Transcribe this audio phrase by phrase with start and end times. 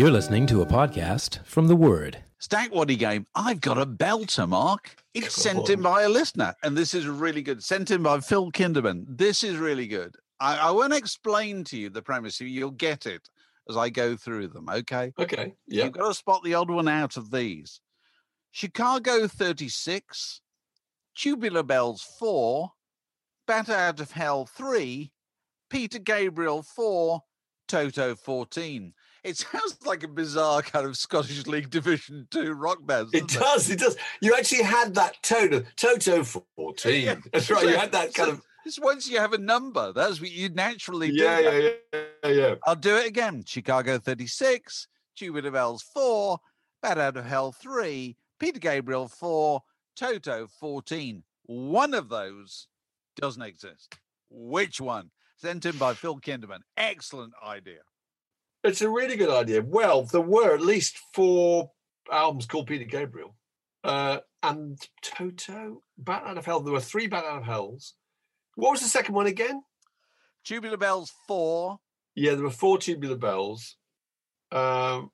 [0.00, 2.16] You're listening to a podcast from The Word.
[2.38, 3.26] Stack Waddy game.
[3.34, 4.96] I've got a belter, Mark.
[5.12, 7.62] It's sent in by a listener, and this is really good.
[7.62, 9.04] Sent in by Phil Kinderman.
[9.06, 10.16] This is really good.
[10.40, 12.40] I, I won't explain to you the premise.
[12.40, 13.28] You'll get it
[13.68, 14.70] as I go through them.
[14.70, 15.12] Okay.
[15.18, 15.52] Okay.
[15.66, 15.84] Yeah.
[15.84, 17.82] You've got to spot the odd one out of these.
[18.52, 20.40] Chicago 36,
[21.14, 22.72] Tubular Bells 4,
[23.46, 25.12] Bat Out of Hell 3,
[25.68, 27.22] Peter Gabriel 4,
[27.68, 28.94] Toto 14.
[29.22, 33.08] It sounds like a bizarre kind of Scottish League Division 2 rock band.
[33.12, 33.68] It does.
[33.68, 33.96] It does.
[34.20, 36.24] You actually had that tone of Toto
[36.56, 37.04] 14.
[37.04, 37.68] Yeah, That's right.
[37.68, 38.42] You had that kind So of.
[38.66, 39.92] It's once you have a number.
[39.92, 41.16] That's what you naturally do.
[41.22, 42.54] Yeah, yeah, yeah, yeah, yeah.
[42.66, 43.42] I'll do it again.
[43.46, 44.86] Chicago 36,
[45.16, 46.38] Tubular Bells 4,
[46.82, 49.62] Bat Out of Hell 3, Peter Gabriel 4,
[49.96, 51.22] Toto 14.
[51.44, 52.68] One of those
[53.16, 53.98] doesn't exist.
[54.30, 55.10] Which one?
[55.36, 56.60] Sent in by Phil Kinderman.
[56.76, 57.80] Excellent idea.
[58.62, 59.62] It's a really good idea.
[59.62, 61.70] Well, there were at least four
[62.10, 63.34] albums called Peter Gabriel.
[63.82, 66.60] Uh, and Toto, Bat Out of Hell.
[66.60, 67.94] There were three Bat Out of Hells.
[68.56, 69.62] What was the second one again?
[70.44, 71.78] Tubular Bells 4.
[72.14, 73.76] Yeah, there were four tubular bells.
[74.50, 75.10] Um,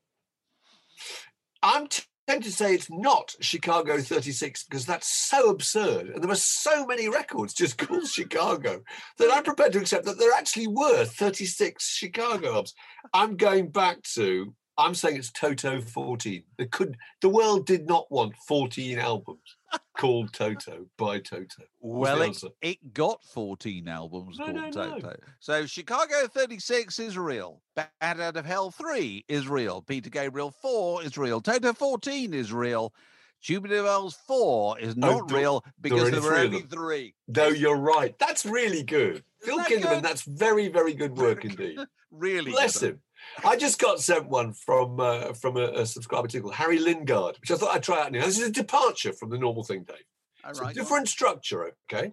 [1.63, 1.89] I'm
[2.29, 6.09] tempted to say it's not Chicago 36 because that's so absurd.
[6.09, 8.83] And there were so many records just called Chicago
[9.19, 12.75] that I'm prepared to accept that there actually were 36 Chicago albums.
[13.13, 16.43] I'm going back to, I'm saying it's Toto 14.
[16.59, 19.56] There could, the world did not want 14 albums
[19.97, 21.65] called Toto by Toto.
[21.81, 25.13] Well, it, it got 14 albums No, called no, no.
[25.41, 27.63] So Chicago 36 is real.
[27.75, 29.83] Bat Out of Hell 3 is real.
[29.83, 31.41] Peter Gabriel 4 is real.
[31.41, 32.93] Toto 14 is real.
[33.43, 37.15] Tubular Bells 4 is oh, not there- real because only there were only three.
[37.29, 38.19] No, you're right.
[38.19, 39.23] That's really good.
[39.41, 41.79] Phil that Kinderman, that's very, very good work indeed.
[42.13, 42.93] Really Bless good.
[42.93, 43.01] him.
[43.45, 47.51] I just got sent one from uh, from a, a subscriber called Harry Lingard, which
[47.51, 48.25] I thought I'd try out now.
[48.25, 49.97] This is a departure from the normal thing, Dave.
[50.45, 52.13] All It's a right, different structure, okay?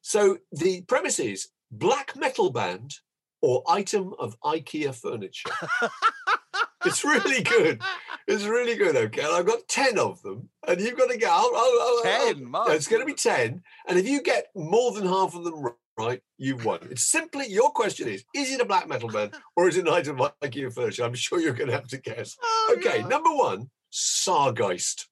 [0.00, 2.94] So the premise is black metal band
[3.42, 5.50] or item of IKEA furniture.
[6.84, 7.80] it's really good.
[8.26, 9.22] It's really good, okay?
[9.22, 12.36] And I've got 10 of them, and you've got to get I'll, I'll, I'll- 10,
[12.36, 13.62] I'll- my It's going to be 10.
[13.88, 15.64] And if you get more than half of them
[15.98, 16.78] right, you've won.
[16.90, 19.92] It's simply your question is is it a black metal band or is it an
[19.92, 21.04] item of IKEA furniture?
[21.04, 22.36] I'm sure you're going to have to guess.
[22.70, 25.06] Oh, Okay, number one, Sargeist.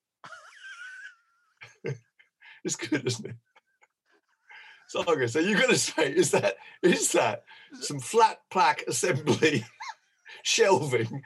[2.65, 3.37] it's good, isn't it?
[4.95, 5.31] Sargeist.
[5.31, 7.45] So you're going to say, is that is that
[7.81, 9.65] some flat plaque assembly
[10.43, 11.23] shelving,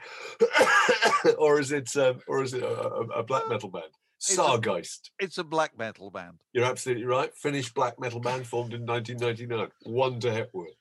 [1.37, 3.91] or is it um, or is it a, a, a black metal band?
[4.21, 5.09] Sargeist.
[5.19, 6.41] It's a black metal band.
[6.53, 7.35] You're absolutely right.
[7.35, 9.69] Finnish black metal band formed in 1999.
[9.83, 10.75] One to Hepworth.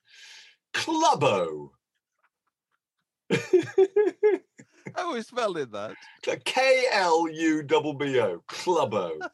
[0.75, 1.71] Klubbo.
[4.97, 5.95] Oh, we spelled it that.
[6.45, 8.43] K L U B B O.
[8.49, 9.13] Klubbo.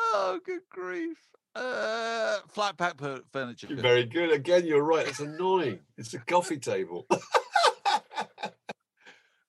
[0.00, 1.16] Oh, good grief.
[1.56, 3.00] Uh, flat pack
[3.32, 3.66] furniture.
[3.68, 4.30] You're very good.
[4.30, 5.08] Again, you're right.
[5.08, 5.80] It's annoying.
[5.96, 7.04] It's a coffee table.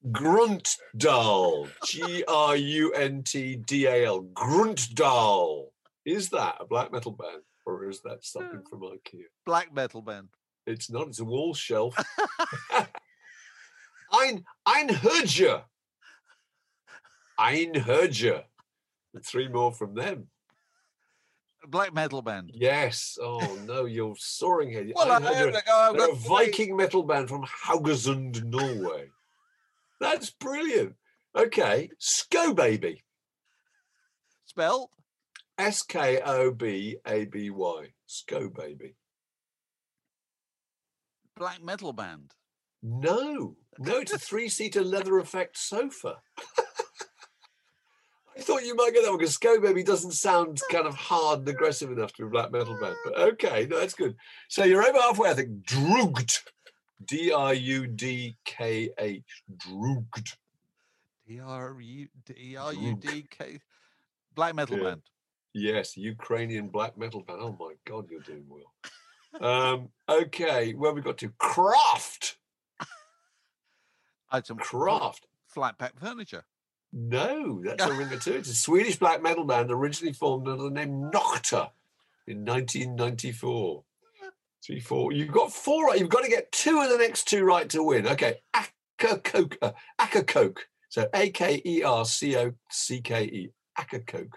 [0.08, 1.70] Gruntdal.
[1.86, 4.24] G R U N T D A L.
[4.24, 5.68] Gruntdal.
[6.06, 9.26] Is that a black metal band or is that something uh, from IKEA?
[9.46, 10.30] Black metal band.
[10.66, 11.08] It's not.
[11.08, 11.96] It's a wall shelf.
[14.14, 15.64] Ein Einherjer.
[17.40, 18.44] Einherjer.
[19.24, 20.28] Three more from them.
[21.68, 22.52] Black metal band.
[22.54, 23.18] Yes.
[23.22, 24.92] Oh no, you're soaring here.
[24.96, 25.54] Well, I, Einherjer.
[25.54, 26.16] look, I've They're a.
[26.16, 29.10] Viking metal band from Haugesund, Norway.
[30.00, 30.96] That's brilliant.
[31.38, 33.04] Okay, Sko Baby.
[34.46, 34.90] spelled.
[35.58, 37.88] S K O B A B Y.
[38.08, 38.96] Sko Baby.
[41.38, 42.34] Black metal band.
[42.82, 46.16] No, no, it's a three-seater leather effect sofa.
[48.38, 51.40] I thought you might get that one because Sko Baby doesn't sound kind of hard
[51.40, 52.96] and aggressive enough to be a black metal band.
[53.04, 54.16] But okay, no, that's good.
[54.48, 55.66] So you're over halfway, I think.
[55.66, 56.40] Drugged.
[57.06, 59.44] D I U D K H.
[59.58, 60.36] Drudkh.
[61.28, 63.60] D R U D R U D K.
[64.36, 64.84] Black metal Yeah.
[64.84, 65.02] band.
[65.54, 67.40] Yes, Ukrainian black metal band.
[67.42, 68.72] Oh my God, you're doing well.
[69.42, 71.30] Um, okay, where we got to?
[71.38, 72.38] Craft.
[74.32, 75.26] Item Craft.
[75.48, 76.46] Flat pack furniture.
[76.94, 78.34] No, that's a ringer too.
[78.34, 81.72] It's a Swedish black metal band originally formed under the name Nocta
[82.28, 83.84] in 1994.
[84.66, 85.14] Three, four.
[85.14, 86.00] You've got four right.
[86.00, 88.08] You've got to get two of the next two right to win.
[88.08, 88.36] Okay.
[88.56, 89.58] Akercocke.
[89.62, 90.58] Uh, Akercocke.
[90.90, 93.52] So A K E R C O C K E.
[93.78, 94.34] Akercocke.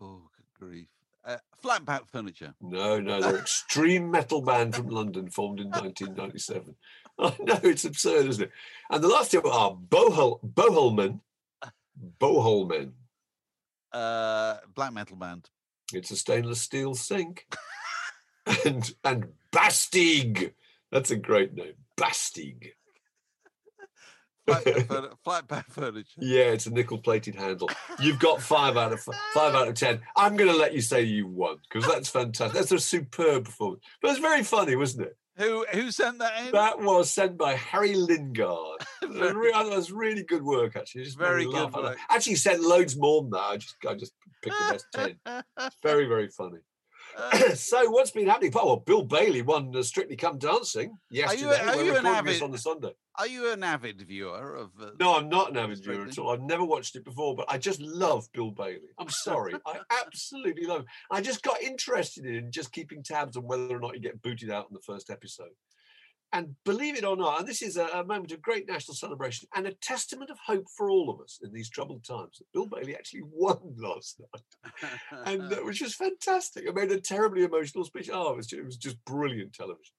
[0.00, 0.86] Oh, good grief.
[1.24, 2.54] Uh, flat pack furniture.
[2.60, 6.74] No, no, they're extreme metal band from London, formed in 1997.
[7.18, 8.50] I know it's absurd, isn't it?
[8.90, 11.20] And the last two are Bohol Boholmen.
[12.18, 12.92] Boholmen.
[13.92, 15.50] Uh, black metal band.
[15.92, 17.46] It's a stainless steel sink.
[18.64, 20.52] And and Bastig.
[20.92, 21.74] That's a great name.
[21.96, 22.70] Bastig.
[24.50, 26.08] Flat pack, furni- furniture.
[26.18, 27.70] Yeah, it's a nickel plated handle.
[28.00, 29.00] You've got five out of
[29.32, 30.00] five out of ten.
[30.16, 32.54] I'm going to let you say you won because that's fantastic.
[32.58, 33.82] That's a superb performance.
[34.02, 35.16] But it's very funny, wasn't it?
[35.36, 36.52] Who who sent that in?
[36.52, 38.80] That was sent by Harry Lingard.
[39.02, 41.04] It was Very- re- I thought it was really good work, actually.
[41.04, 41.96] Just Very good work.
[42.10, 43.38] Actually, sent loads more than that.
[43.38, 45.16] I just, I just picked the best ten.
[45.58, 46.58] It's very, very funny.
[47.54, 48.52] So, what's been happening?
[48.56, 51.44] Oh, well, Bill Bailey won uh, Strictly Come Dancing yesterday.
[51.44, 52.92] are We're you an recording this avid- on the Sunday.
[53.18, 54.70] Are you an avid viewer of?
[54.80, 56.30] Uh, No, I'm not an avid viewer at all.
[56.30, 58.88] I've never watched it before, but I just love Bill Bailey.
[58.98, 59.54] I'm sorry.
[59.66, 60.86] I absolutely love him.
[61.10, 64.50] I just got interested in just keeping tabs on whether or not he get booted
[64.50, 65.50] out in the first episode.
[66.32, 69.48] And believe it or not, and this is a, a moment of great national celebration
[69.56, 72.66] and a testament of hope for all of us in these troubled times that Bill
[72.66, 75.26] Bailey actually won last night.
[75.26, 76.66] And uh, which was fantastic.
[76.68, 78.10] I made a terribly emotional speech.
[78.12, 79.94] Oh, it was just, it was just brilliant television.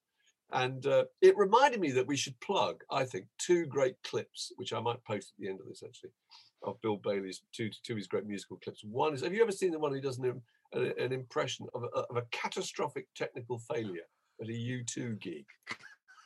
[0.53, 4.73] And uh, it reminded me that we should plug, I think, two great clips, which
[4.73, 6.11] I might post at the end of this actually,
[6.63, 8.83] of Bill Bailey's two two of his great musical clips.
[8.83, 10.41] One is, have you ever seen the one he does an,
[10.73, 14.07] an, an impression of a, of a catastrophic technical failure
[14.41, 15.45] at a U2 gig?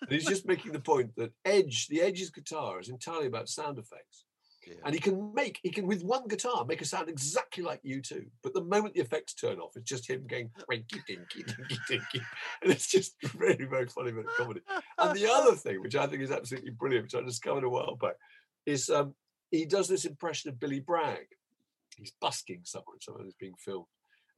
[0.02, 3.78] And he's just making the point that Edge, the Edge's guitar is entirely about sound
[3.78, 4.26] effects.
[4.68, 4.76] Yeah.
[4.84, 8.26] And he can make, he can with one guitar make a sound exactly like U2.
[8.42, 12.22] But the moment the effects turn off, it's just him going winky dinky dinky dinky.
[12.64, 14.62] And it's just very, very funny bit of comedy.
[14.98, 17.96] And the other thing, which I think is absolutely brilliant, which I discovered a while
[17.96, 18.16] back,
[18.66, 19.14] is um,
[19.52, 21.28] he does this impression of Billy Bragg.
[21.96, 23.86] He's busking somewhere, someone is being filmed.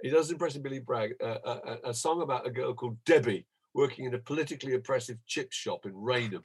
[0.02, 2.74] He does an impression of Billy Bragg, uh, a, a, a song about a girl
[2.74, 3.46] called Debbie
[3.78, 6.44] working in a politically oppressive chip shop in Raynham.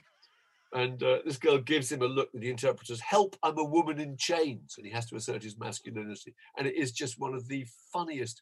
[0.75, 3.36] And uh, this girl gives him a look that he interprets as "Help!
[3.43, 6.34] I'm a woman in chains," and he has to assert his masculinity.
[6.56, 8.41] And it is just one of the funniest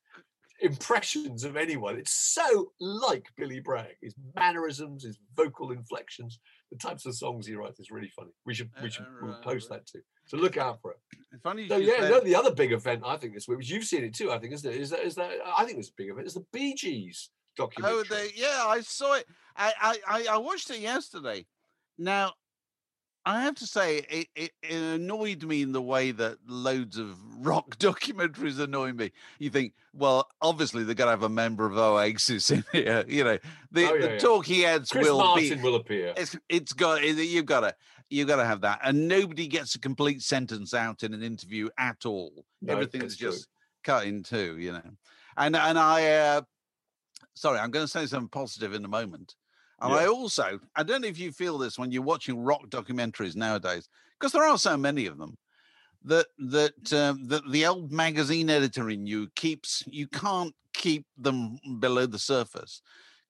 [0.60, 1.98] impressions of anyone.
[1.98, 3.96] It's so like Billy Bragg.
[4.00, 6.38] His mannerisms, his vocal inflections,
[6.70, 8.30] the types of songs he writes is really funny.
[8.46, 10.02] We should we should we'll Uh, post that too.
[10.26, 10.98] So look out for it.
[11.42, 11.66] Funny.
[11.66, 14.14] So yeah, no, the other big event I think this week, which you've seen it
[14.14, 14.80] too, I think, isn't it?
[14.80, 16.26] Is that is that I think it's a big event.
[16.26, 17.98] It's the Bee Gees documentary.
[17.98, 19.26] Oh, they, yeah, I saw it.
[19.56, 21.44] I, I, I, watched it yesterday.
[21.98, 22.32] Now,
[23.26, 27.16] I have to say, it, it, it annoyed me in the way that loads of
[27.46, 29.12] rock documentaries annoy me.
[29.38, 33.04] You think, well, obviously they're going to have a member of Oasis in here.
[33.06, 33.38] You know,
[33.70, 34.18] the, Oh, yeah, the yeah.
[34.18, 35.62] talking heads Chris will Martin be.
[35.62, 36.14] will appear.
[36.16, 37.74] It's, it's got you've got to
[38.08, 41.68] you've got to have that, and nobody gets a complete sentence out in an interview
[41.78, 42.44] at all.
[42.62, 43.46] No, Everything's just
[43.84, 44.82] cut in two, you know.
[45.36, 46.42] And and I, uh,
[47.40, 49.34] sorry, I'm going to say something positive in a moment.
[49.80, 53.34] And I also, I don't know if you feel this when you're watching rock documentaries
[53.34, 55.38] nowadays, because there are so many of them.
[56.04, 61.58] That that um, that the old magazine editor in you keeps you can't keep them
[61.78, 62.80] below the surface,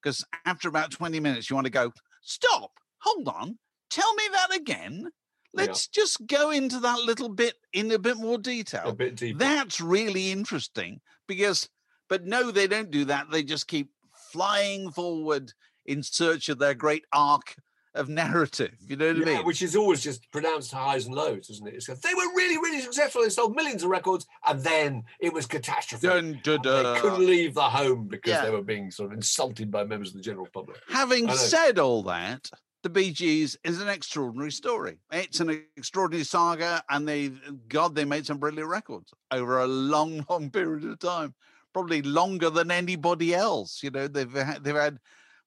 [0.00, 3.58] because after about 20 minutes you want to go stop, hold on,
[3.90, 5.10] tell me that again.
[5.52, 8.84] Let's just go into that little bit in a bit more detail.
[8.86, 9.38] A bit deeper.
[9.40, 11.68] That's really interesting because,
[12.08, 13.32] but no, they don't do that.
[13.32, 13.90] They just keep
[14.32, 15.52] flying forward
[15.86, 17.56] in search of their great arc
[17.94, 18.74] of narrative.
[18.86, 19.46] You know what I Yeah, mean?
[19.46, 21.74] which is always just pronounced highs and lows, isn't it?
[21.74, 23.22] It's, they were really, really successful.
[23.22, 26.06] They sold millions of records, and then it was catastrophe.
[26.06, 28.44] Dun, dun, And They couldn't leave the home because Yeah.
[28.44, 30.78] they were being sort of insulted by members of the general public.
[30.88, 32.48] Having said all that,
[32.82, 34.98] the Bee Gees is an extraordinary story.
[35.12, 37.32] It's an extraordinary saga, and they,
[37.68, 41.34] God, they made some brilliant records over a long, long period of time,
[41.72, 43.82] probably longer than anybody else.
[43.82, 44.98] You know, they've had, they've had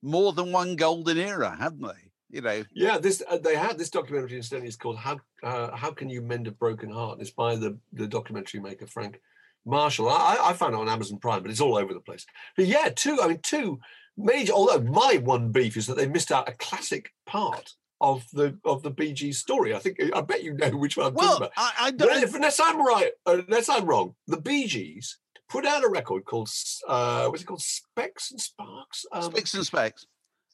[0.01, 2.11] more than one golden era, haven't they?
[2.29, 4.63] You know, Yeah, this uh, they had this documentary instead.
[4.63, 7.77] It's called "How uh, How Can You Mend a Broken Heart?" And It's by the
[7.93, 9.21] the documentary maker Frank
[9.65, 10.09] Marshall.
[10.09, 12.25] I, I- found it on Amazon Prime, but it's all over the place.
[12.57, 13.19] But yeah, two.
[13.21, 13.79] I mean, two
[14.17, 14.53] major.
[14.53, 18.81] Although my one beef is that they missed out a classic part of the of
[18.81, 19.75] the Bee Gees story.
[19.75, 21.51] I think I bet you know which one I'm talking well, about.
[21.55, 22.23] I, I don't.
[22.23, 25.17] if, unless I'm right, unless I'm wrong, the Bee Gees
[25.49, 26.49] put out a record called
[26.87, 27.61] uh, what's it called?
[27.61, 29.05] Specks and Sparks.
[29.11, 30.05] Um, Spicks and Specks.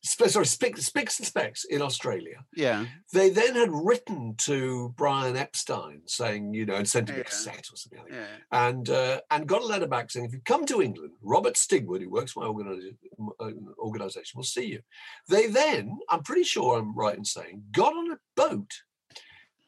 [0.01, 2.45] Spe- sorry, Spicks and Specks in Australia.
[2.55, 2.85] Yeah.
[3.11, 7.21] They then had written to Brian Epstein saying, you know, and sent him Yeah.
[7.21, 8.15] a cassette or something like that.
[8.15, 8.67] Yeah.
[8.69, 12.01] And uh, and got a letter back saying, if you come to England, Robert Stigwood,
[12.01, 12.95] who works for my organi-
[13.41, 14.79] uh, organisation, will see you.
[15.27, 18.71] They then, I'm pretty sure I'm right in saying, got on a boat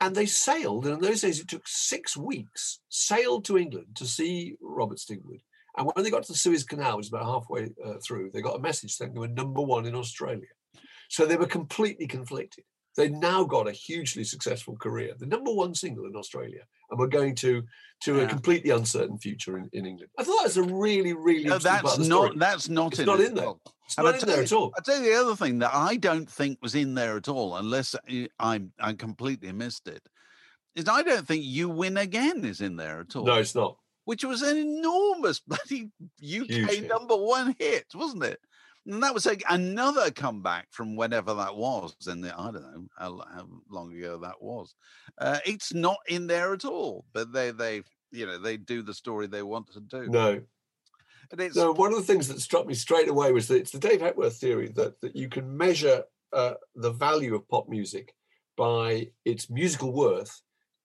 [0.02, 0.86] and they sailed.
[0.86, 5.42] And in those days, it took six weeks, sailed to England to see Robert Stigwood.
[5.78, 8.42] And when they got to the Suez Canal, which was about halfway uh, through, they
[8.42, 10.48] got a message saying they were number one in Australia.
[11.10, 12.66] So they were completely conflicted.
[12.98, 17.08] They've now got a hugely successful career, the number one single in Australia, and we're
[17.08, 17.64] going to
[18.04, 20.12] to a completely uncertain future in, in England.
[20.18, 22.38] I thought that was a really, really No, that's not.
[22.38, 23.54] That's not It's in not in there.
[23.86, 24.74] It's And not I in tell there you- at all.
[24.76, 27.56] I'll tell you the other thing that I don't think was in there at all,
[27.56, 30.02] unless I I, I completely missed it,
[30.76, 33.24] is I don't think "You Win Again" is in there at all.
[33.26, 33.78] No, it's not.
[34.06, 36.88] which was an enormous bloody UK Huge hit.
[36.90, 38.40] number one hit, wasn't it?
[38.88, 41.96] And that was like another comeback from whenever that was.
[42.08, 44.74] In the I don't know how, how long ago that was.
[45.18, 48.94] Uh, it's not in there at all, but they they you know they do the
[48.94, 50.08] story they want to do.
[50.08, 50.42] No,
[51.32, 51.72] and it's no.
[51.72, 54.38] One of the things that struck me straight away was that it's the Dave Hepworth
[54.38, 58.16] theory that that you can measure uh, the value of pop music
[58.58, 60.42] by its musical worth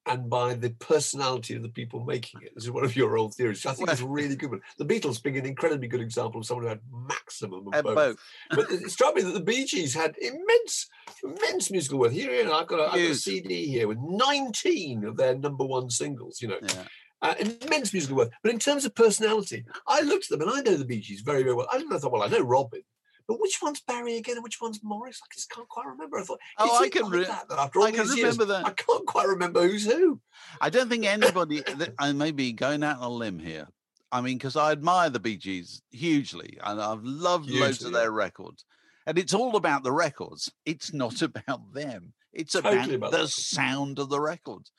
[0.07, 2.55] and by the personality of the people making it.
[2.55, 3.67] This is one of your old theories.
[3.67, 4.61] I think is a really good one.
[4.79, 7.95] The Beatles being an incredibly good example of someone who had maximum of both.
[7.95, 8.17] both.
[8.51, 10.89] but it struck me that the Bee Gees had immense,
[11.25, 12.13] immense musical worth.
[12.13, 15.65] Here, here I've got, a, I've got a CD here with 19 of their number
[15.65, 16.41] one singles.
[16.41, 16.85] You know, Yeah.
[17.23, 18.31] uh, immense musical worth.
[18.43, 21.23] But in terms of personality, I looked at them and I know the Bee Gees
[21.23, 21.69] very, very well.
[21.73, 22.83] I didn't know, I thought, well, I know Robin.
[23.29, 25.21] But which one's Barry again and which one's Maurice?
[25.23, 26.19] I just can't quite remember.
[26.19, 28.45] I thought, Oh, I can re- that, that after all I can these years, remember
[28.55, 28.67] that.
[28.67, 30.21] I can't quite remember who's who.
[30.61, 31.61] I don't think anybody.
[31.61, 33.69] that- I may be going out on a limb here.
[34.13, 38.13] I mean, because I admire the Bee Gees hugely, and I've loved loads of their
[38.13, 38.65] records.
[39.07, 40.51] And it's all about the records.
[40.65, 42.13] It's not about them.
[42.33, 44.71] It's Totally about, about the sound of the records.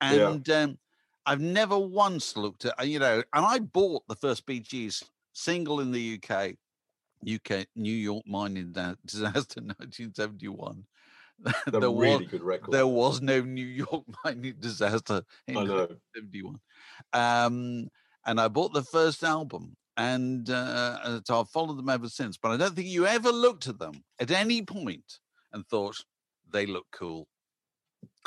[0.00, 0.30] Yeah.
[0.30, 0.78] And um,
[1.26, 5.02] I've never once looked at, uh, you know, and I bought the first Bee Gees
[5.32, 6.54] single in the UK,
[7.26, 8.72] UK New York mining
[9.06, 10.84] disaster, 1971.
[11.40, 12.72] They're there really was good records.
[12.72, 15.88] there was no New York mining disaster in I know.
[16.14, 16.58] 71.
[17.12, 17.88] Um,
[18.26, 22.36] and I bought the first album, and uh, and so I've followed them ever since.
[22.36, 25.20] But I don't think you ever looked at them at any point
[25.52, 25.96] and thought
[26.52, 27.28] they look cool.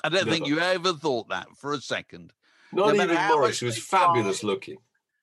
[0.03, 2.33] I don't think you ever thought that for a second.
[2.74, 4.77] Not no even Maurice, who was fabulous looking.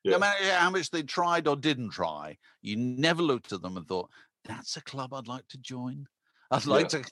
[0.08, 0.14] Yeah.
[0.16, 3.86] No matter how much they tried or didn't try, you never looked at them and
[3.86, 4.10] thought,
[4.44, 6.06] "That's a club I'd like to join."
[6.50, 7.04] I'd like to.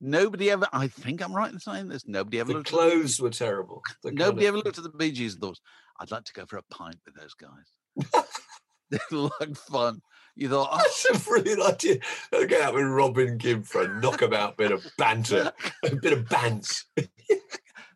[0.00, 0.66] Nobody ever.
[0.72, 2.06] I think I'm right in saying this.
[2.06, 2.68] Nobody ever The looked.
[2.70, 3.82] clothes were terrible.
[4.02, 5.58] The Nobody ever looked at the Bee Gees and thought,
[6.00, 8.24] I'd like to go for a pint with those guys.
[8.90, 10.00] they look fun.
[10.36, 11.98] You thought, oh, That's a brilliant idea.
[12.32, 15.52] Go out with Robin Gibb for a knockabout bit of banter,
[15.84, 16.82] a bit of bants.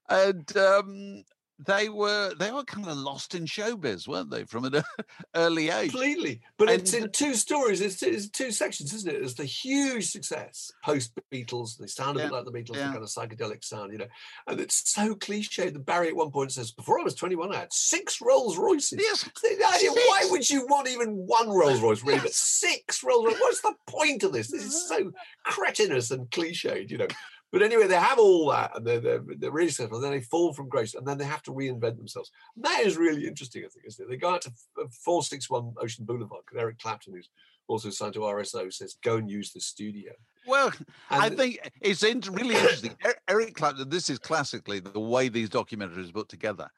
[0.08, 1.24] and um,
[1.58, 4.82] they were they were kind of lost in showbiz, weren't they, from an
[5.34, 5.90] early age?
[5.90, 6.40] Completely.
[6.56, 9.20] But it's in two stories, it's, it's two sections, isn't it?
[9.22, 11.76] It's the huge success post Beatles.
[11.76, 12.86] They sound a Yeah, bit like the Beatles, yeah.
[12.86, 14.06] the kind of psychedelic sound, you know.
[14.46, 17.58] And it's so cliche The Barry at one point says, Before I was 21, I
[17.58, 19.00] had six Rolls Royces.
[19.00, 20.30] Yes, Why Six.
[20.30, 22.20] would you want even one Rolls Royce, really?
[22.20, 23.40] But six Rolls Royce.
[23.40, 24.48] What's the point of this?
[24.48, 25.04] This is uh-huh.
[25.04, 25.12] so
[25.44, 27.08] cretinous and cliched, you know.
[27.50, 30.00] But anyway, they have all that and they're, they're, they're really successful.
[30.00, 32.30] Then they fall from grace and then they have to reinvent themselves.
[32.56, 34.08] And that is really interesting, I think, isn't it?
[34.10, 37.30] They go out to uh, 461 Ocean Boulevard because Eric Clapton, who's
[37.66, 40.12] also signed to RSO, says, go and use the studio.
[40.46, 40.72] Well,
[41.10, 42.94] I think it's really interesting.
[43.04, 46.68] Er- Eric Clapton, this is classically the way these documentaries are put together.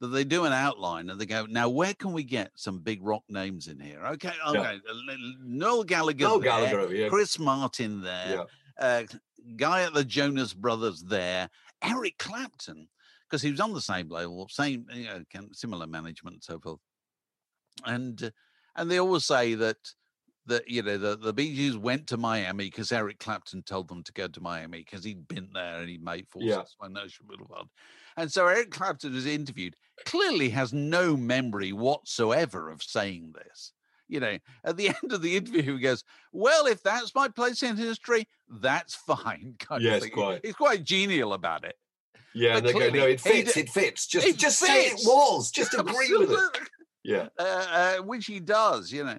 [0.00, 3.00] that they do an outline and they go, now where can we get some big
[3.02, 4.04] rock names in here?
[4.06, 4.78] Okay, okay,
[5.08, 5.16] Yeah.
[5.42, 7.08] Noel Gallagher, Noel there, Gallagher, here.
[7.08, 8.44] Chris Martin there,
[8.78, 9.02] uh,
[9.56, 11.48] guy at the Jonas Brothers there,
[11.82, 12.88] Eric Clapton,
[13.28, 15.22] because he was on the same label, same you know,
[15.52, 16.80] similar management and so forth.
[17.84, 18.30] And uh,
[18.76, 19.76] and they always say that
[20.46, 24.02] that you know the the Bee Gees went to Miami because Eric Clapton told them
[24.04, 26.62] to go to Miami because he'd been there and he made forces Yeah.
[26.80, 27.66] on Ocean Boulevard.
[28.16, 29.76] And so Eric Clapton is interviewed,
[30.06, 33.72] clearly has no memory whatsoever of saying this.
[34.08, 37.62] You know, at the end of the interview, he goes, Well, if that's my place
[37.62, 39.56] in history, that's fine.
[39.58, 40.44] Kind Yes, of quite.
[40.44, 41.76] He's quite genial about it.
[42.34, 44.06] Yeah, But and they go, no, it fits, d- it fits.
[44.06, 45.50] Just, it just say it was.
[45.50, 46.60] Just agree with it.
[47.02, 49.18] Yeah, uh, uh, which he does, you know.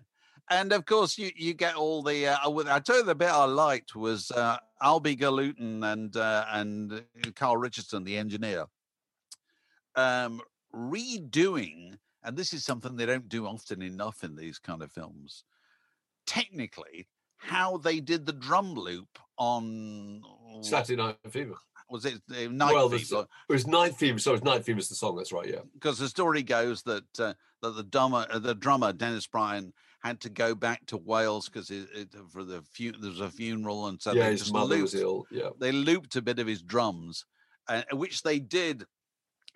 [0.50, 2.27] And of course, you, you get all the.
[2.27, 2.38] Uh,
[2.70, 7.03] I- tell you, the bit I liked was uh, Albhy Galuten and uh, and
[7.36, 8.65] Karl Richardson, the engineer,
[9.96, 10.41] um,
[10.74, 11.98] redoing.
[12.27, 15.46] And this is something they don't do often enough in these kind of films.
[16.25, 17.07] Technically,
[17.38, 20.22] how they did the drum loop on
[20.60, 21.55] Saturday Night Fever.
[21.89, 23.05] was it uh, Night well, Fever?
[23.15, 24.19] the, it was Night Fever.
[24.19, 25.15] So it's Night Fever's the song.
[25.15, 25.48] That's right.
[25.48, 25.62] Yeah.
[25.74, 29.72] because the story goes that uh, that the drummer, uh, the drummer Dennis Bryon,
[30.03, 31.72] had to go back to Wales because
[32.29, 34.81] for the fu- there was a funeral, and so yeah, they his just mother looped,
[34.81, 35.25] was ill.
[35.31, 35.50] Yeah.
[35.60, 37.24] they looped a bit of his drums,
[37.69, 38.84] uh, which they did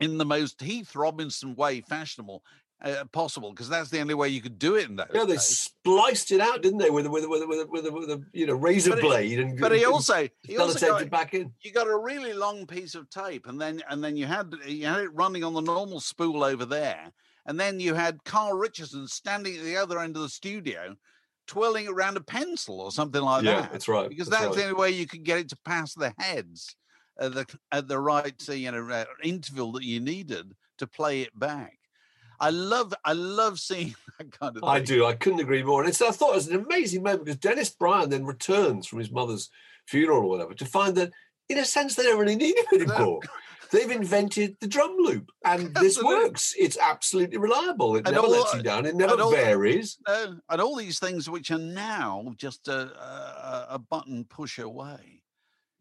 [0.02, 2.44] in the most Heath Robinson way fashionable
[2.84, 5.34] uh, possible, because that's the only way you could do it in those Yeah, they
[5.34, 5.46] days.
[5.60, 8.56] spliced it out, didn't they, with a, with with with with with a you know
[8.56, 11.54] razor But it- blade and But he also he also got, it back in.
[11.62, 14.88] you got a really long piece of tape and then and then you had you
[14.88, 17.12] had it running on the normal spool over there
[17.46, 20.96] and then you had karl richardson standing at the other end of the studio
[21.48, 24.10] twirling around a pencil or something like yeah, that Yeah, that's right.
[24.10, 26.76] because that's that's, the only way you could get it to pass the heads
[27.22, 31.78] at the at the right you know interval that you needed to play it back
[32.40, 35.06] i love i love seeing that kind of thing I do.
[35.06, 35.82] I couldn't agree more.
[35.82, 39.00] And it's, I thought it was an amazing moment because Dennis Bryon then returns from
[39.00, 39.50] his mother's
[39.88, 41.12] funeral or whatever to find that,
[41.50, 42.94] in a sense, they don't really need him No.
[42.94, 43.20] anymore.
[43.72, 46.54] They've invented the drum loop, and this works.
[46.58, 47.96] It's absolutely reliable.
[47.96, 48.86] It And never all- lets you down.
[48.86, 49.98] It never all- varies.
[50.08, 55.21] And all these things which are now just a, a, a button push away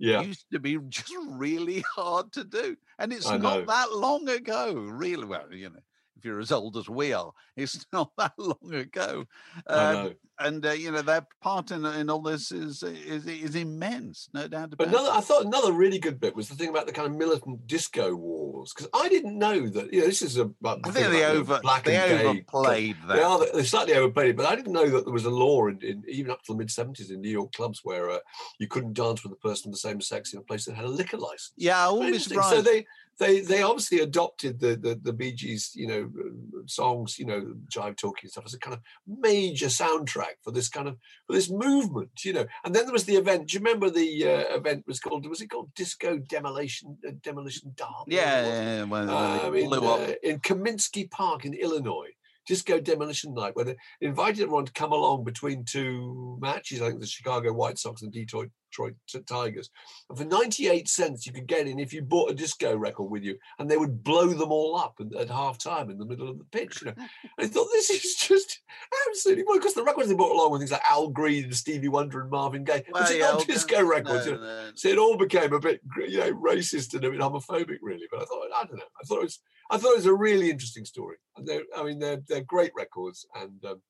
[0.00, 2.76] Yeah, used to be just really hard to do.
[2.98, 3.66] And it's I know.
[3.66, 5.26] not that long ago, really.
[5.26, 5.80] Well, you know,
[6.20, 9.24] if you're as old as we are, it's not that long ago.
[9.66, 14.28] Um, and uh, you know their part in, in all this is is is immense,
[14.32, 16.92] no doubt about another, I thought another really good bit was the thing about the
[16.92, 19.92] kind of militant disco wars because I didn't know that.
[19.92, 20.42] You know, this is a.
[20.42, 20.54] it.
[20.62, 23.16] I think they over black they and gay overplayed that.
[23.16, 25.66] They are they slightly overplayed it, but I didn't know that there was a law
[25.66, 28.18] in, in even up to the mid seventies in New York clubs where uh,
[28.58, 30.84] you couldn't dance with a person of the same sex in a place that had
[30.84, 31.52] a liquor license.
[31.56, 32.56] yeah, I Very wouldn't be surprised.
[32.56, 32.86] So they
[33.20, 37.54] they they obviously adopted the the, the Bee Gees, you know, uh, songs, you know,
[37.72, 41.34] jive talking and stuff as a kind of major soundtrack for this kind of for
[41.34, 42.46] this movement, you know.
[42.64, 43.48] And then there was the event.
[43.48, 47.74] Do you remember the uh, event was called was it called Disco Demolition uh, Demolition
[47.76, 48.16] Derby?
[48.16, 52.10] yeah, yeah, yeah, when um, in, uh, in Comiskey Park in Illinois.
[52.50, 56.82] Disco Demolition Night, where they invited everyone to come along between two matches.
[56.82, 59.70] I think the Chicago White Sox and Detroit, Detroit Tigers.
[60.08, 63.22] And for 98 cents, you could get in if you bought a disco record with
[63.22, 66.28] you, and they would blow them all up at, at half time in the middle
[66.28, 66.82] of the pitch.
[66.82, 67.06] You know, and
[67.38, 68.62] I thought this is just
[69.08, 71.86] absolutely well because the records they brought along were things like Al Green and Stevie
[71.86, 74.26] Wonder and Marvin Gaye, Well, which are yeah, not disco records.
[74.26, 74.40] you know.
[74.40, 74.70] no.
[74.74, 78.08] So it all became a bit, you know, racist and a bit homophobic, really.
[78.10, 78.82] But I thought, I don't know.
[79.00, 79.38] I thought it was,
[79.70, 81.16] I thought it was a really interesting story.
[81.44, 83.82] They're, I mean, they're they're great records, and um,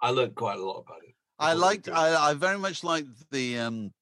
[0.00, 1.14] I learned quite a lot about it.
[1.38, 1.88] I liked.
[1.88, 3.58] I, I very much liked the.
[3.58, 3.92] um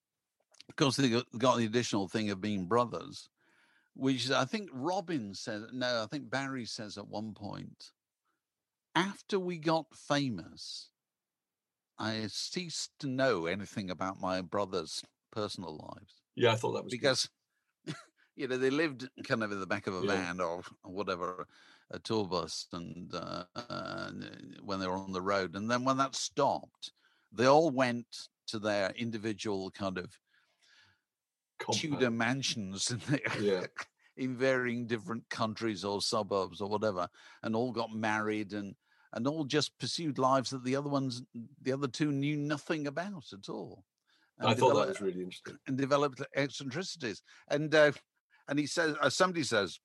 [0.69, 3.29] Of course, they got, the additional thing of being brothers,
[3.95, 5.65] which I think Robin says.
[5.73, 7.91] No, I think Barry says at one point.
[8.95, 10.91] After we got famous,
[11.99, 16.93] I ceased to know anything about my brothers' personal lives Yeah, I thought that was
[16.93, 17.01] good.
[18.37, 20.15] You know, they lived kind of in the back of a Yeah.
[20.15, 21.47] van or whatever,
[21.91, 24.11] a tour bus, and uh, uh,
[24.63, 26.93] when they were on the road, and then when that stopped,
[27.31, 30.19] they all went to their individual kind of
[31.73, 33.67] Tudor mansions in, the, Yeah.
[34.17, 37.09] in varying different countries or suburbs or whatever,
[37.43, 38.75] and all got married and
[39.15, 41.23] and all just pursued lives that the other ones,
[41.61, 43.85] the other two, knew nothing about at all.
[44.41, 45.59] I thought that was really interesting.
[45.67, 47.23] and developed eccentricities.
[47.49, 47.93] And uh,
[48.53, 49.81] and he says, uh, somebody says,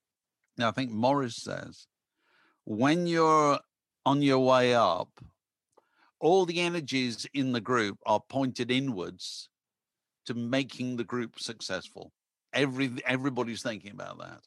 [0.57, 1.87] now I think Maurice says,
[2.65, 3.57] when you're
[4.05, 5.07] on your way up,
[6.19, 9.47] all the energies in the group are pointed inwards
[10.25, 12.11] to making the group successful.
[12.51, 14.41] Every everybody's thinking about that.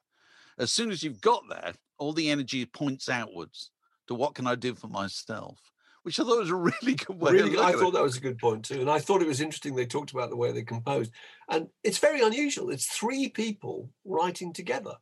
[0.59, 3.71] as soon as you've got there, all the energy points outwards
[4.09, 5.59] to what can I do for myself,
[6.03, 7.33] which I thought was a really good way.
[7.33, 7.95] Really, of I thought it.
[7.95, 9.75] that was a good point too, and I thought it was interesting.
[9.75, 11.13] They talked about the way they composed,
[11.49, 12.71] and it's very unusual.
[12.71, 14.95] It's three people writing together.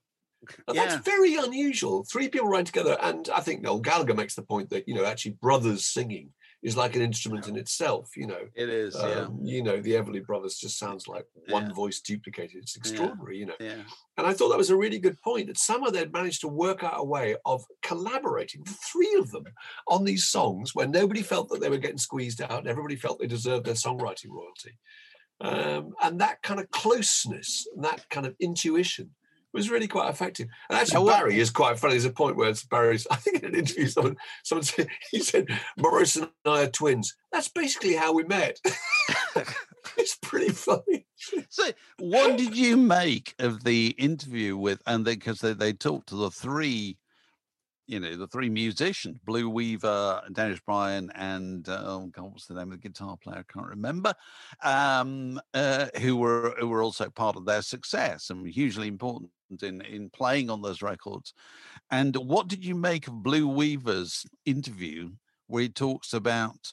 [0.66, 0.86] And Yeah.
[0.86, 2.04] That's very unusual.
[2.04, 5.04] Three people writing together, and I think Noel Gallagher makes the point that you know
[5.04, 6.32] actually brothers singing
[6.62, 8.16] is like an instrument in itself.
[8.16, 9.20] You know, It is, yeah.
[9.26, 11.72] um, you know, the Everly Brothers just sounds like one Yeah.
[11.72, 12.56] voice duplicated.
[12.62, 13.54] It's extraordinary, you know.
[13.60, 13.82] Yeah.
[14.16, 16.82] And I thought that was a really good point that somehow they'd managed to work
[16.82, 19.44] out a way of collaborating, the three of them,
[19.86, 22.50] on these songs where nobody felt that they were getting squeezed out.
[22.58, 24.76] And Everybody felt they deserved their songwriting royalty.
[25.40, 29.10] Um, and that kind of closeness, and that kind of intuition
[29.52, 30.48] was really quite effective.
[30.68, 31.94] And actually, Now, Barry is quite funny.
[31.94, 35.20] There's a point where it's Barry's, I think in an interview, someone, someone said, he
[35.20, 37.16] said, Maurice and I are twins.
[37.32, 38.58] That's basically how we met.
[39.96, 41.06] it's pretty funny.
[41.48, 46.16] So, what did you make of the interview with, and because they, they talked to
[46.16, 46.96] the three,
[47.86, 52.54] you know, the three musicians, Blue Weaver, Dennis Bryon, and uh, oh God, what's the
[52.54, 53.44] name of the guitar player?
[53.48, 54.14] I can't remember.
[54.62, 59.30] Um, uh, who were who were also part of their success and hugely important
[59.62, 61.34] in in playing on those records.
[61.90, 65.10] And what did you make of Blue Weaver's interview,
[65.46, 66.72] where he talks about?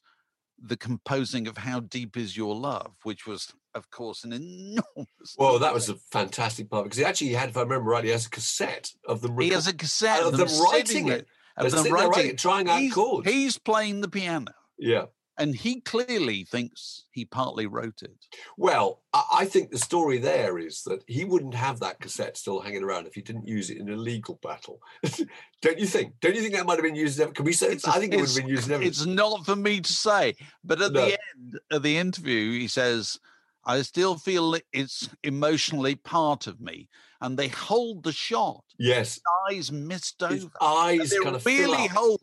[0.62, 5.60] the composing of how deep is your love which was of course an enormous Well,
[5.60, 8.26] that was a fantastic part because he actually had, if I remember rightly, he has
[8.26, 9.38] a cassette of them.
[9.40, 11.28] he has a cassette of them them writing sitting it.
[11.58, 13.30] of them writing writing trying out he's, chords.
[13.30, 15.06] he's playing the piano Yeah.
[15.38, 18.16] And he clearly thinks he partly wrote it
[18.58, 22.84] Well, I, think the story there is that he wouldn't have that cassette still hanging
[22.84, 24.80] around if he didn't use it in a legal battle.
[25.62, 26.14] Don't you think?
[26.22, 27.20] Don't you think that might have been used?
[27.20, 27.68] As, can we say?
[27.68, 30.82] It's- I think it would have been used it's not for me to say but
[30.82, 31.06] at No.
[31.06, 33.20] the end of the interview he says
[33.66, 36.88] i still feel it's emotionally part of me
[37.22, 39.20] and they hold the shot Yes,
[39.50, 42.22] eyes missed his over eyes they kind of really hold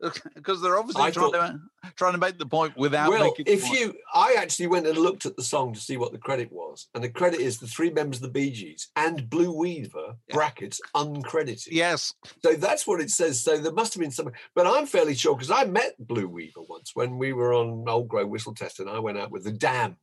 [0.34, 1.60] because they're obviously I trying thought- to
[1.96, 3.78] trying to make the point without well, if point.
[3.80, 6.88] you, I actually went and looked at the song to see what the credit was,
[6.94, 10.34] and the credit is the three members of the Bee Gees and Blue Weaver Yeah.
[10.34, 11.68] brackets uncredited.
[11.70, 13.42] yes So that's what it says.
[13.42, 16.62] So there must have been something, but I'm fairly sure because I met Blue Weaver
[16.68, 19.52] once when we were on Old Grey Whistle Test, and I went out with the
[19.52, 19.96] Damned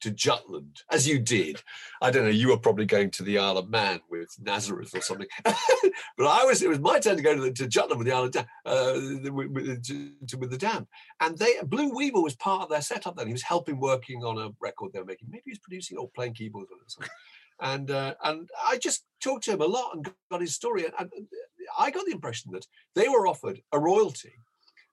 [0.00, 1.62] to Jutland, as you did.
[2.00, 2.30] I don't know.
[2.30, 6.44] You were probably going to the Isle of Man with Nazareth or something, but I
[6.44, 6.62] was.
[6.62, 8.46] It was my turn to go to, the, to Jutland with the Isle of Dam,
[8.64, 8.92] uh,
[9.30, 10.86] with, with, to, with the Damned,
[11.20, 13.16] and they Blue Weaver was part of their setup.
[13.16, 15.28] Then he was helping working on a record they were making.
[15.30, 17.10] Maybe he was producing or playing keyboards or something.
[17.60, 20.86] And uh, and I just talked to him a lot and got his story.
[20.86, 21.26] And, and
[21.78, 24.32] I got the impression that they were offered a royalty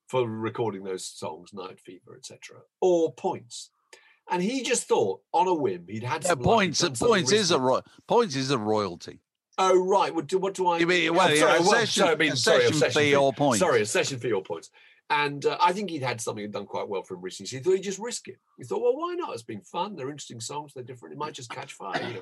[0.08, 3.72] for recording those songs, Night Fever, etc., or points.
[4.30, 7.60] And he just thought, on a whim, he'd had yeah, some points points is a
[7.60, 9.22] ro- points is a royalty
[9.58, 10.14] Oh right.
[10.14, 10.78] What do, what do I?
[10.78, 13.16] You mean- oh, well, yeah, sorry, a well, session- sorry, I mean, sorry, session fee
[13.16, 13.60] or points.
[13.60, 14.70] Sorry, a session fee or points.
[15.10, 17.48] And uh, I think he'd had something done quite well for him recently.
[17.48, 18.38] So he thought he'd just risk it.
[18.58, 19.34] He thought, well, why not?
[19.34, 19.96] It's been fun.
[19.96, 20.74] They're interesting songs.
[20.74, 21.14] They're different.
[21.14, 22.22] It might just catch fire, you know.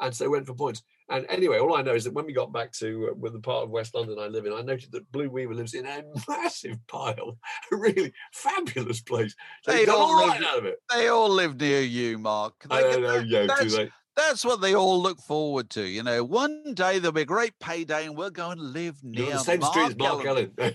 [0.00, 0.82] And so went for points.
[1.08, 3.38] And anyway, all I know is that when we got back to uh, with the
[3.38, 6.02] part of West London I live in, I noted that Blue Weaver lives in a
[6.28, 7.38] massive pile,
[7.72, 9.34] a really fabulous place.
[9.62, 10.78] So They all right live- out of it.
[10.92, 13.90] they all live near you mark I don't know, yo, do that's, they?
[14.16, 17.52] that's what they all look forward to you know one day there'll be a great
[17.60, 20.50] payday and we'll go and live near the same street as Mark Ellen.
[20.58, 20.74] Ellen.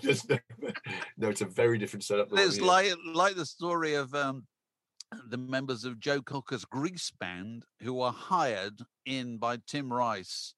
[1.18, 2.30] No, it's a very different setup.
[2.30, 2.68] than what There's he is.
[2.68, 4.46] like like the story of um,
[5.28, 10.54] the members of Joe Cocker's Grease band who were hired in by Tim Rice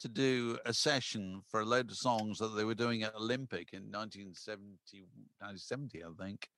[0.00, 3.72] to do a session for a load of songs that they were doing at Olympic
[3.72, 5.04] in 1970,
[5.38, 6.48] 1970 I think.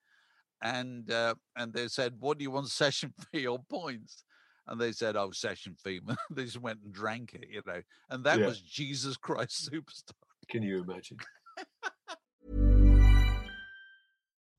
[0.63, 4.25] And uh, and they said, "What do you want session fee or points?"
[4.67, 7.83] And they said, "Oh, session fee." they just went and drank it, you know.
[8.09, 8.47] And that Yeah.
[8.47, 10.13] was Jesus Christ Superstar.
[10.49, 11.19] Can you imagine?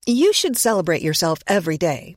[0.08, 2.16] You should celebrate yourself every day,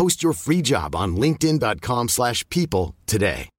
[0.00, 3.50] Post your free job on linkedin.com/people slash people today.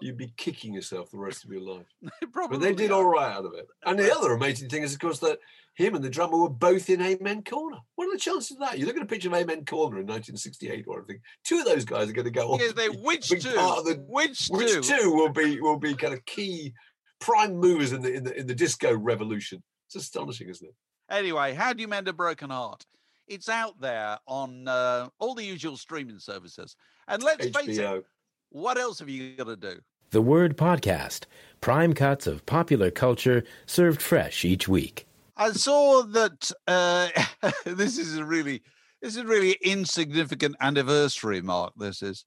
[0.00, 1.84] You'd be kicking yourself the rest of your life.
[2.32, 2.56] Probably.
[2.56, 3.66] But they did all right out of it.
[3.84, 5.38] And the other amazing thing is, of course, that
[5.74, 7.76] him and the drummer were both in Amen Corner.
[7.96, 8.78] What are the chances of that?
[8.78, 11.20] You look at a picture of Amen Corner in 1968 or anything.
[11.44, 12.60] Two of those guys are going to go on.
[12.60, 13.54] Yeah, they which two?
[13.54, 14.56] part of the- Which two?
[14.56, 16.72] which two will be will be kind of key
[17.20, 19.62] prime movers in the in the in the disco revolution.
[19.88, 20.74] It's astonishing, isn't it?
[21.10, 22.86] Anyway, how do you mend a broken heart?
[23.30, 26.74] It's out there on uh, all the usual streaming services.
[27.06, 28.04] And let's face it,
[28.48, 29.78] what else have you got to do?
[30.10, 31.26] The Word Podcast.
[31.60, 35.06] Prime cuts of popular culture served fresh each week.
[35.36, 37.08] I saw that uh,
[37.64, 38.62] this is a really
[39.00, 41.72] this is a really insignificant anniversary mark.
[41.76, 42.24] This is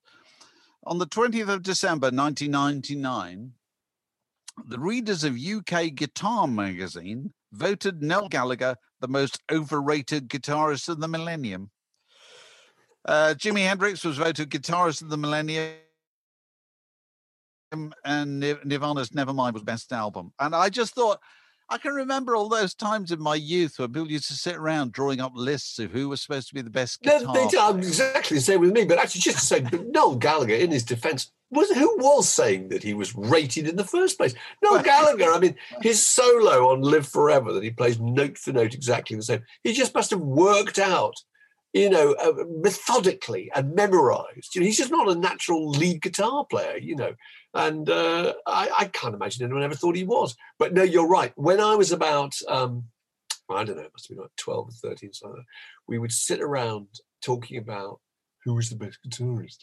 [0.86, 3.52] on the 20th of December 1999.
[4.70, 11.08] The readers of UK Guitar magazine voted Noel Gallagher the most overrated guitarist of the
[11.08, 11.70] millennium.
[13.06, 15.76] Uh, Jimi Hendrix was voted guitarist of the millennium,
[18.06, 20.32] and Nir- Nirvana's Nevermind was best album.
[20.40, 21.20] And I just thought,
[21.70, 24.92] I can remember all those times in my youth where people used to sit around
[24.92, 27.34] drawing up lists of who was supposed to be the best No, guitar.
[27.34, 27.48] they
[27.82, 28.86] did exactly the same with me.
[28.86, 32.84] But actually, just to say, Noel Gallagher, in his defence, was who was saying that
[32.84, 34.34] he was rated in the first place?
[34.62, 35.32] Noel Gallagher.
[35.32, 39.24] I mean, his solo on "Live Forever" that he plays note for note exactly the
[39.24, 39.44] same.
[39.64, 41.16] He just must have worked out,
[41.74, 44.56] you know, uh, methodically and memorised.
[44.56, 46.78] You know, he's just not a natural lead guitar player.
[46.78, 47.16] You know,
[47.54, 50.36] and uh, I, I can't imagine anyone ever thought he was.
[50.58, 51.34] But no, you're right.
[51.36, 52.86] When I was about, um,
[53.50, 55.52] I don't know, it must have been like 12 or 13, something like that,
[55.88, 56.88] we would sit around
[57.22, 58.00] talking about
[58.44, 59.58] who was the best guitarist.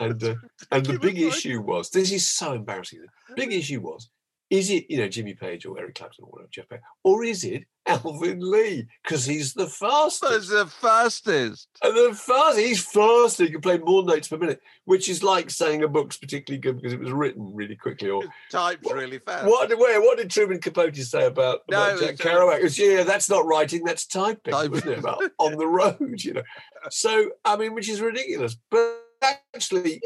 [0.00, 0.34] And, uh,
[0.70, 3.00] and the big issue was this is so embarrassing.
[3.28, 4.10] The big issue was
[4.50, 7.42] is it, you know, Jimmy Page or Eric Clapton or whatever, Jeff Beck, or is
[7.42, 8.86] it Alvin Lee?
[9.02, 10.32] Because he's the fastest.
[10.32, 11.68] was the fastest.
[11.82, 13.44] And the fast, he's faster.
[13.44, 16.76] He can play more notes per minute, which is like saying a book's particularly good
[16.76, 18.08] because it was written really quickly.
[18.08, 19.46] Or Types What- really fast.
[19.46, 22.58] what did wait, what did Truman Capote say about, No, about Jack uh, Kerouac?
[22.58, 24.70] It was, yeah, that's not writing, that's typing, Typing.
[24.70, 24.98] wasn't it?
[25.00, 26.42] About on the road, you know.
[26.88, 28.56] So I mean, which is ridiculous.
[28.70, 30.00] But actually,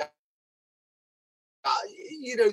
[1.64, 1.70] uh,
[2.20, 2.51] you know,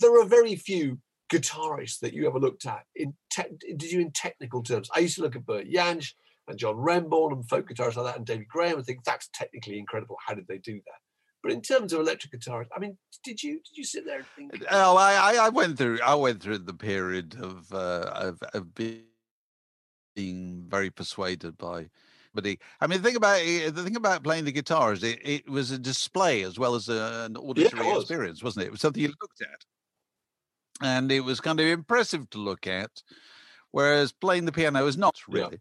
[0.00, 0.98] there are very few
[1.32, 3.14] guitarists that you ever looked at in
[3.60, 4.90] did you in technical terms.
[4.94, 6.12] I used to look at Bert Jansch
[6.48, 9.78] and John Renbourn and folk guitarists like that and David Graham and think that's technically
[9.78, 10.16] incredible.
[10.26, 11.00] How did they do that?
[11.42, 14.26] But in terms of electric guitarists, I mean, did you did you sit there and
[14.36, 14.64] think?
[14.70, 15.98] Oh, I, I, I went through.
[16.04, 19.04] I went through the period of uh, of, of being
[20.68, 21.88] very persuaded by.
[22.34, 25.20] But he, I mean, the thing about the thing about playing the guitar is it,
[25.22, 28.02] it was a display as well as a, an auditory was.
[28.04, 28.68] experience, wasn't it?
[28.68, 29.64] It was something you looked at,
[30.86, 32.90] and it was kind of impressive to look at.
[33.70, 35.34] Whereas playing the piano is not Yeah.
[35.44, 35.60] really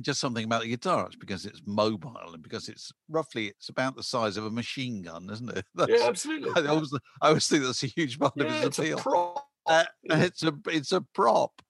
[0.00, 1.06] just something about the guitar.
[1.06, 5.02] It's because it's mobile and because it's roughly it's about the size of a machine
[5.02, 5.64] gun, isn't it?
[5.76, 6.50] Yeah, That's- absolutely.
[6.62, 9.44] I always, I always think that's a huge part of Yeah, his it's a appeal.
[9.66, 11.62] Uh, it's a it's a prop,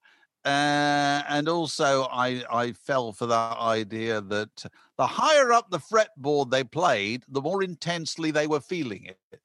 [0.44, 4.64] uh, and also I I fell for that idea that
[4.98, 9.40] the higher up the fretboard they played, the more intensely they were feeling it.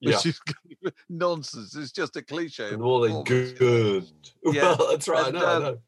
[0.00, 0.18] Yeah.
[0.24, 0.40] Is
[1.08, 1.74] nonsense.
[1.76, 2.66] It's just a cliche.
[2.66, 3.72] And of more than performance, you know.
[3.72, 4.10] good.
[4.54, 5.28] Yeah, Well, that's right.
[5.28, 5.38] And.
[5.38, 5.78] I uh, know.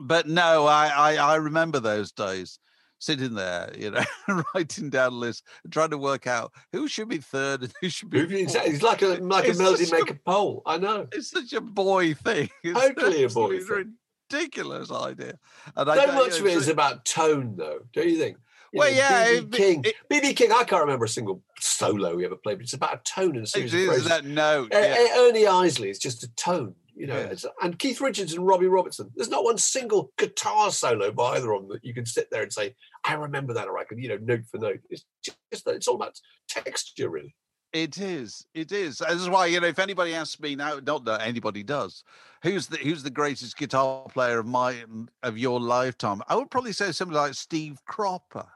[0.00, 2.58] But no, I, I I remember those days
[3.02, 4.04] sitting there, you know,
[4.54, 8.10] writing down lists, and trying to work out who should be third and who should
[8.10, 8.20] be.
[8.42, 8.72] Exactly.
[8.74, 10.62] It's like a like a melody maker poll.
[10.66, 11.08] I know.
[11.12, 12.48] It's such a boy thing.
[12.62, 13.96] It's Totally a boy thing.
[14.30, 15.38] ridiculous idea.
[15.76, 17.80] And I So don't- much you of know, it is about tone, though.
[17.92, 18.36] Don't you think?
[18.72, 19.84] You Well, know, yeah, BB it- King.
[20.10, 20.52] BB King.
[20.52, 23.38] I can't remember a single solo he ever played, but it's about a tone and
[23.38, 24.08] a it series of is phrases.
[24.08, 24.68] that note.
[24.72, 25.08] Yeah.
[25.18, 27.18] Ernie Isley is just a tone, you know.
[27.18, 27.50] Yeah.
[27.62, 29.10] And Keith Richards and Robbie Robertson.
[29.14, 32.42] There's not one single guitar solo by either of them that you can sit there
[32.42, 32.74] and say,
[33.04, 34.80] "I remember that," or I can, you know, note for note.
[34.90, 35.04] It's
[35.52, 37.34] just that it's all about texture, really.
[37.72, 38.44] It is.
[38.54, 38.98] It is.
[38.98, 42.04] This is why you know if anybody asks me now, not that anybody does,
[42.42, 44.84] who's the who's the greatest guitar player of my
[45.22, 46.20] of your lifetime?
[46.28, 48.46] I would probably say somebody like Steve Cropper.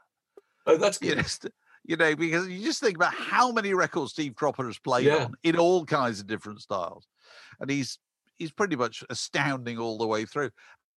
[0.67, 1.23] Oh, that's You know,
[1.85, 5.25] you know, because you just think about how many records Steve Cropper has played Yeah.
[5.25, 7.07] on in all kinds of different styles,
[7.59, 7.97] and he's
[8.37, 10.49] he's pretty much astounding all the way through.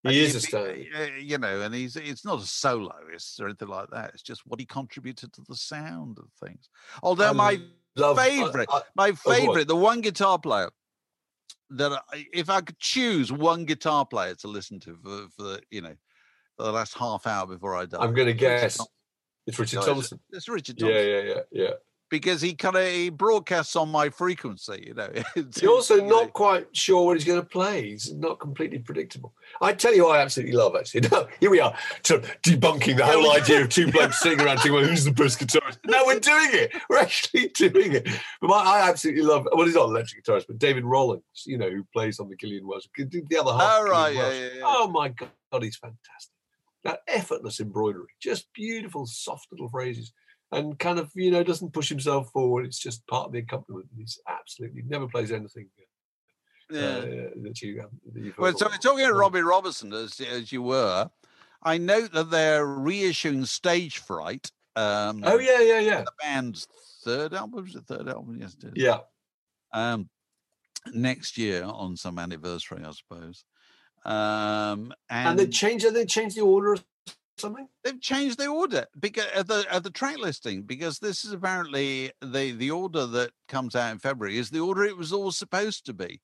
[0.05, 0.87] And He is astounding.
[0.97, 4.11] uh, You know, and he's it's not a soloist or anything like that.
[4.15, 6.69] It's just what he contributed to the sound of things.
[7.03, 7.61] Although I my
[7.97, 9.37] love- favorite, I- my what?
[9.37, 10.71] favorite, the one guitar player
[11.71, 15.63] that I, if I could choose one guitar player to listen to for, for the,
[15.71, 15.95] you know,
[16.57, 18.79] for the last half hour before I die, I'm going to guess
[19.47, 20.19] it's Richard Thompson.
[20.31, 21.71] It's, Richard Yeah, Thompson yeah, yeah, yeah.
[22.11, 24.85] Because he kind of he broadcasts on my frequency.
[24.89, 25.09] You know,
[25.63, 27.91] You're also not quite sure what he's going to play.
[27.91, 29.33] He's not completely predictable.
[29.61, 31.01] I tell you, what I absolutely love actually.
[31.11, 34.85] No, here we are, debunking the whole idea of two blokes sitting around talking about
[34.85, 35.79] who's the best guitarist.
[35.87, 36.73] No, we're doing it.
[36.89, 38.07] We're actually doing it.
[38.41, 39.49] But my, I absolutely love.
[39.53, 42.37] Well, he's not an electric guitarist, but David Rawlings, you know, who plays on the
[42.37, 43.63] Gillian Welch, the other half.
[43.63, 44.63] Oh, right, yeah, yeah, yeah.
[44.65, 45.31] Oh my god,
[45.63, 46.35] he's fantastic.
[46.85, 50.13] That effortless embroidery, just beautiful, soft little phrases,
[50.53, 52.65] and kind of you know doesn't push himself forward.
[52.67, 53.89] It's just part of the accompaniment.
[53.97, 55.69] He's absolutely never plays anything.
[56.73, 57.01] Uh, Yeah.
[57.43, 61.11] that you um, that Well, so we're talking about Robbie Robertson as as you were.
[61.63, 64.51] I note that they're reissuing Stage Fright.
[64.77, 66.67] Um, Oh yeah, yeah, yeah, the band's
[67.05, 67.65] third album.
[67.65, 68.39] Was it third album?
[68.41, 68.73] Yes, it is.
[68.77, 68.99] yeah.
[69.73, 70.09] Um,
[70.93, 73.45] next year on some anniversary, I suppose.
[74.05, 75.93] Um, and, And they changed.
[75.93, 76.77] They changed the order or
[77.41, 77.69] something.
[77.85, 82.11] they've changed the order because at the at the track listing because this is apparently
[82.23, 85.87] the the order that comes out in February is the order it was all supposed
[85.87, 86.21] to be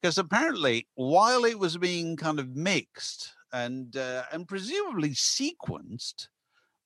[0.00, 6.28] because apparently while it was being kind of mixed and uh, and presumably sequenced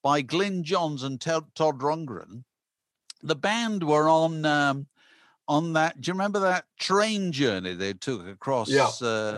[0.01, 2.43] by Glyn Johns and Todd, Todd Rundgren,
[3.21, 4.87] the band were on um,
[5.47, 5.99] on that.
[5.99, 8.69] Do you remember that train journey they took across?
[8.69, 8.89] Yeah.
[9.01, 9.37] Uh,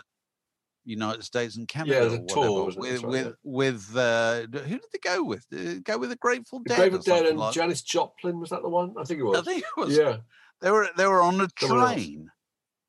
[0.86, 2.80] United States and Canada, Yeah, the or tour, whatever, wasn't it?
[2.82, 3.12] with That's right,
[3.44, 5.50] with with uh, who did they go with?
[5.50, 6.78] Did they go with the Grateful The Dead.
[6.78, 8.94] Grateful or Dead and like- Janis Joplin was that the one?
[8.98, 9.40] I think it was.
[9.40, 9.98] I think it was.
[9.98, 10.18] Yeah,
[10.62, 12.30] They were they were on a train,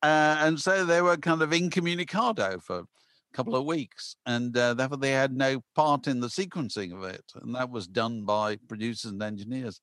[0.03, 2.87] uh, and so they were kind of incommunicado for a
[3.33, 7.25] couple of weeks, and uh, therefore they had no part in the sequencing of it,
[7.43, 9.81] and that was done by producers and engineers.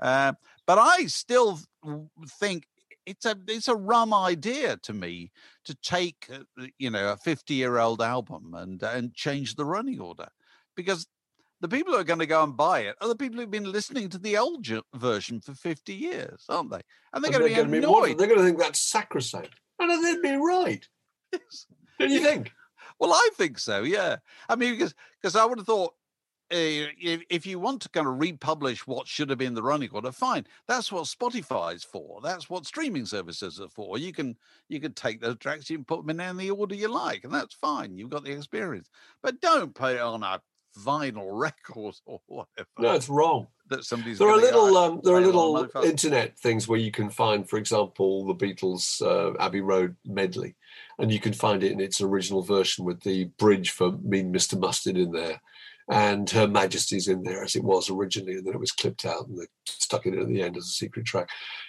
[0.00, 0.32] Uh,
[0.66, 1.58] but I still
[2.40, 2.66] think
[3.06, 5.30] it's a it's a rum idea to me
[5.64, 10.00] to take uh, you know a fifty year old album and and change the running
[10.00, 10.28] order
[10.76, 11.06] because.
[11.62, 13.72] The people who are going to go and buy it are the people who've been
[13.72, 16.82] listening to the old version for 50 years, aren't they?
[17.14, 18.18] And they're And going to gonna be be- annoyed.
[18.18, 20.86] They're going to think that's sacrosanct, and they'd be right.
[21.98, 22.52] Don't you think?
[23.00, 23.84] Well, I think so.
[23.84, 24.16] Yeah.
[24.50, 25.94] I mean, because because I would have thought
[26.52, 29.90] uh, if, if you want to kind of republish what should have been the running
[29.92, 30.46] order, fine.
[30.68, 32.20] That's what Spotify's for.
[32.22, 33.98] That's what streaming services are for.
[33.98, 34.36] You can
[34.68, 37.32] you can take those tracks, you can put them in any order you like, and
[37.32, 37.96] that's fine.
[37.96, 38.88] You've got the experience.
[39.22, 40.40] But don't put it on a
[40.78, 42.68] vinyl record or whatever.
[42.78, 43.48] No, it's wrong.
[43.68, 44.18] that somebody's.
[44.18, 46.90] There are little, um, there are and play it on little internet things where you
[46.90, 50.54] can find, for example, the Beatles' uh, Abbey Road medley,
[50.98, 54.58] and you can find it in its original version with the bridge for Mean Mr.
[54.58, 55.40] Mustard in there,
[55.88, 59.26] and Her Majesty's in there as it was originally, and then it was clipped out
[59.28, 61.28] and they stuck it in at the end as a secret track.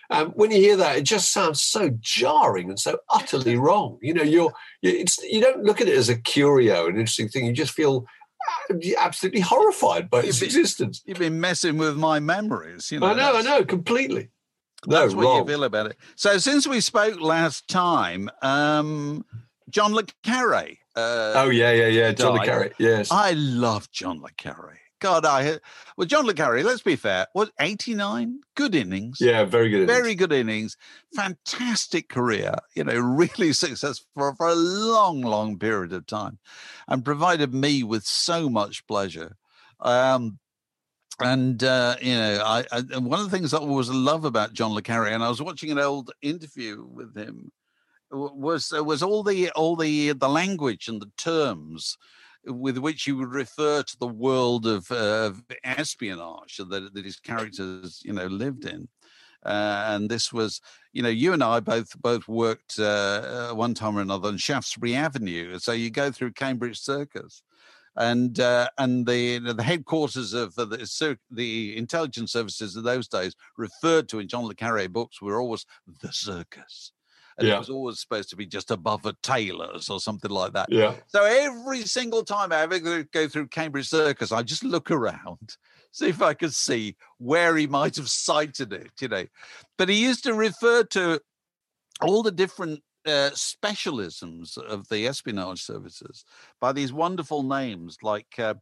[0.10, 4.00] Um, when you hear that, it just sounds so jarring and so utterly wrong.
[4.02, 4.52] You know, you're
[4.82, 7.46] you- it's you don't look at it as a curio, an interesting thing.
[7.46, 8.06] You just feel
[8.72, 11.04] uh, absolutely horrified by its You'd be- existence.
[11.06, 12.92] You've been messing with my memories.
[12.92, 14.30] You know, I know, I know, completely.
[14.86, 15.40] No, That's what wrong.
[15.42, 15.98] you feel about it.
[16.16, 19.26] So since we spoke last time, um,
[19.70, 20.78] John Le Carre.
[20.98, 22.12] Uh, Oh yeah, yeah, yeah.
[22.12, 22.46] John le.
[22.46, 22.72] Carre.
[22.80, 23.12] Yes.
[23.12, 24.80] I love John Le Carre.
[25.00, 25.60] God, I
[25.96, 26.64] well, John Le Carre.
[26.64, 27.28] Let's be fair.
[27.36, 29.20] Was eighty nine good innings?
[29.22, 29.86] yeah, very good.
[29.86, 30.76] Very good innings,
[31.16, 36.40] fantastic career, you know, really successful for, for a long, long period of time
[36.88, 39.38] and provided me with so much pleasure.
[39.80, 40.40] Um,
[41.20, 44.74] and, uh, you know, I, I, one of the things I always love about John
[44.74, 47.52] Le Carre, and I was watching an old interview with him,
[48.12, 51.98] was uh, was all the all the the language and the terms
[52.46, 57.20] with which he would refer to the world of, uh, of espionage that, that his
[57.20, 58.88] characters, you know, lived in.
[59.46, 60.62] Uh, and this was,
[60.94, 64.38] you know, you and I both both worked uh, uh, one time or another on
[64.38, 65.60] Shaftesbury Avenue.
[65.60, 67.44] So you go through Cambridge Circus,
[67.96, 70.66] and uh, and the the headquarters of the
[71.32, 75.66] the intelligence services of those days referred to in John le Carre books were always
[76.02, 76.92] the circus.
[77.38, 77.56] And Yeah.
[77.56, 80.70] it was always supposed to be just above a tailor's or something like that.
[80.72, 80.96] Yeah.
[81.08, 85.56] So every single time I ever go- through Cambridge Circus, I just look around,
[85.92, 89.26] see if I could see where he might have sighted it, you know.
[89.78, 91.22] But he used to refer to
[92.02, 96.26] all the different uh, specialisms of the espionage services
[96.60, 98.56] by these wonderful names like uh,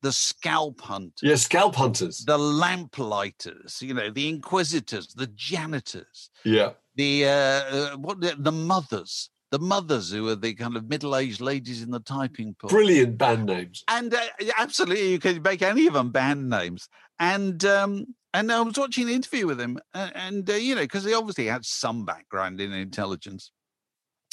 [0.00, 1.20] the scalp hunters.
[1.22, 2.24] Yeah, scalp hunters.
[2.24, 6.72] the lamplighters, you know, the inquisitors, the janitors, Yeah.
[6.94, 11.42] The uh, uh, what the, the mothers the Mothers, who are the kind of middle-aged
[11.42, 12.70] ladies in the typing pool.
[12.70, 13.84] Brilliant band names.
[13.86, 14.20] And uh,
[14.58, 16.88] absolutely, you could make any of them band names.
[17.20, 20.80] And um, and I was watching an interview with him, uh, and uh, you know,
[20.80, 23.50] because he obviously had some background in intelligence,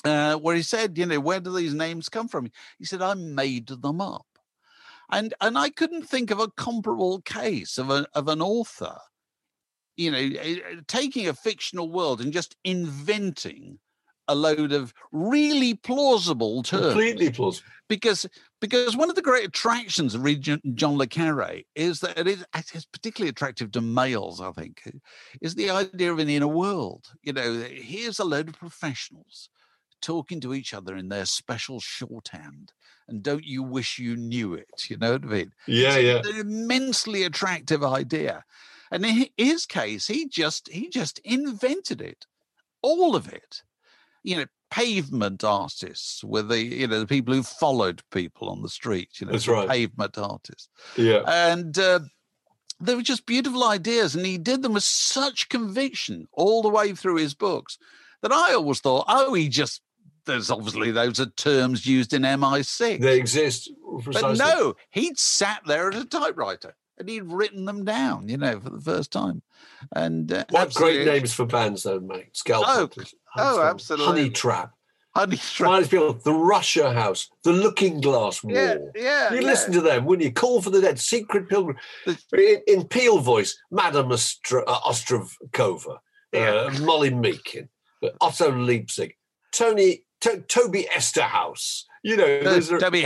[0.05, 2.49] uh, where he said, you know, where do these names come from?
[2.77, 4.25] He said, I made them up,
[5.11, 8.97] and and I couldn't think of a comparable case of a of an author,
[9.99, 13.77] you know, eh, eh, taking a fictional world and just inventing
[14.29, 16.85] a load of really plausible terms.
[16.85, 17.67] Completely plausible.
[17.89, 18.25] Because
[18.61, 22.45] because one of the great attractions of reading John le Carre is that it is
[22.55, 24.81] it's particularly attractive to males, I think,
[25.41, 27.07] is the idea of an inner world.
[27.23, 29.49] You know, here's a load of professionals
[30.01, 32.71] talking to each other in their special shorthand.
[33.09, 34.69] And don't you wish you knew it?
[34.87, 35.53] You know what I mean?
[35.67, 36.21] Yeah, yeah.
[36.23, 38.45] An immensely attractive idea.
[38.91, 42.25] And in his case, he just he just invented it.
[42.81, 43.63] All of it
[44.23, 48.69] you know, pavement artists were the, you know, the people who followed people on the
[48.69, 49.67] street, you know, That's right.
[49.67, 50.69] pavement artists.
[50.95, 51.23] Yeah.
[51.25, 52.01] And uh,
[52.79, 54.15] they were just beautiful ideas.
[54.15, 57.77] And he did them with such conviction all the way through his books
[58.21, 59.81] that I always thought, oh, he just,
[60.25, 62.99] there's obviously those are terms used in MI6.
[62.99, 63.71] They exist.
[64.05, 68.59] But no, he'd sat there at a typewriter and he'd written them down, you know,
[68.59, 69.41] for the first time.
[69.95, 72.35] And uh, What great names for bands, though, mate.
[72.35, 72.89] Scalp Oh,
[73.37, 74.05] oh, absolutely.
[74.05, 74.73] Honey Trap.
[75.15, 75.67] Honey Trap.
[75.67, 78.53] Reminds me of the Russia House, the Looking Glass War.
[78.53, 79.47] Yeah, yeah, You yeah.
[79.47, 80.31] listen to them, wouldn't you?
[80.33, 81.77] Call for the Dead, Secret Pilgrim.
[82.05, 85.97] In, in Peel voice, Madame Ostra, uh, Ostrovkova,
[86.35, 87.69] uh, Molly Meakin,
[88.03, 89.15] uh, Otto Leipzig,
[89.51, 91.83] Tony, to, Toby Esterhaus.
[92.03, 92.25] You know,
[92.71, 93.01] Uh, are, Debbie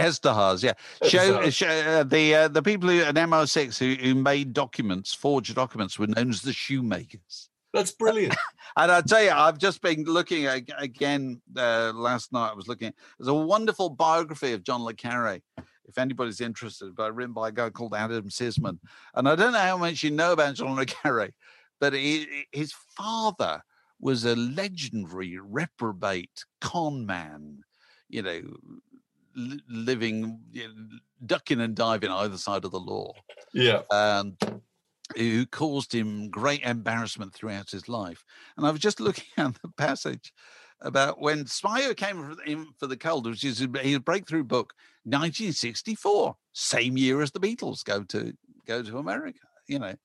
[0.63, 0.73] yeah.
[1.03, 5.55] Show, show uh, the uh, the people who at MI6 who, who made documents, forged
[5.55, 7.49] documents, were known as the shoemakers.
[7.73, 8.35] that's brilliant.
[8.75, 12.49] And I tell you, I've just been looking ag- again uh, last night.
[12.49, 12.91] I was looking.
[13.19, 15.41] There's a wonderful biography of John le Carre.
[15.85, 18.79] If anybody's interested, but written by a guy called Adam Sisman.
[19.13, 21.29] And I don't know how much you know about John le Carre,
[21.79, 23.61] but he, his father
[24.03, 27.63] was a legendary reprobate con man.
[28.09, 28.41] You know,
[29.35, 30.73] li- living, you know,
[31.25, 33.13] ducking and diving either side of the law
[33.53, 33.81] yeah.
[33.91, 34.37] um,
[35.15, 38.25] who caused him great embarrassment throughout his life.
[38.57, 40.33] And I was just looking at the passage
[40.81, 44.73] about when Spy Who came in for the cold, which is his breakthrough book,
[45.05, 48.33] 1964, same year as the Beatles go to
[48.67, 49.95] go to America, you know,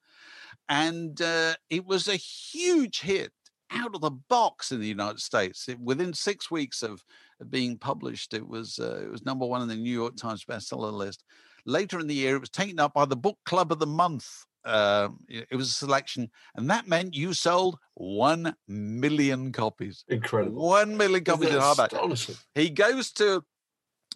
[0.69, 3.33] and uh, it was a huge hit
[3.71, 5.69] out of the box in the United States.
[5.69, 7.03] It, within six weeks of,
[7.41, 10.45] of being published, it was uh, it was number one in the New York Times
[10.45, 11.25] bestseller list.
[11.67, 14.45] Later in the year, it was taken up by the Book Club of the Month.
[14.65, 20.05] Um, it was a selection, and that meant you sold one million copies.
[20.09, 20.69] Incredible.
[20.69, 21.93] One million copies in hardback.
[21.93, 22.35] astonishing?
[22.55, 23.43] He goes to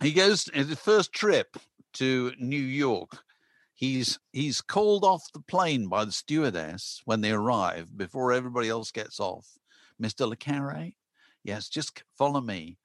[0.03, 1.57] he goes his first trip
[1.94, 3.18] to New York.
[3.83, 8.93] He's he's called off the plane by the stewardess when they arrive before everybody else
[8.93, 9.59] gets off.
[10.01, 10.28] Mr.
[10.28, 10.93] Le Carre,
[11.43, 12.78] yes, just follow me.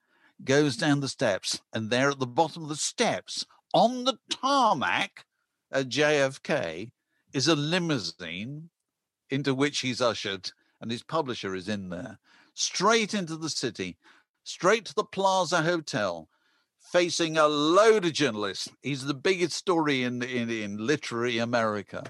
[0.44, 3.46] Goes down the steps, and there at the bottom of the steps,
[3.76, 5.28] on the tarmac
[5.72, 6.90] at JFK,
[7.32, 8.72] is a limousine
[9.30, 12.18] into which he's ushered, and his publisher is in there,
[12.56, 14.00] straight into the city,
[14.44, 16.28] straight to the Plaza Hotel,
[16.80, 18.70] facing a load of journalists.
[18.82, 22.04] He's the biggest story in in, in literary America.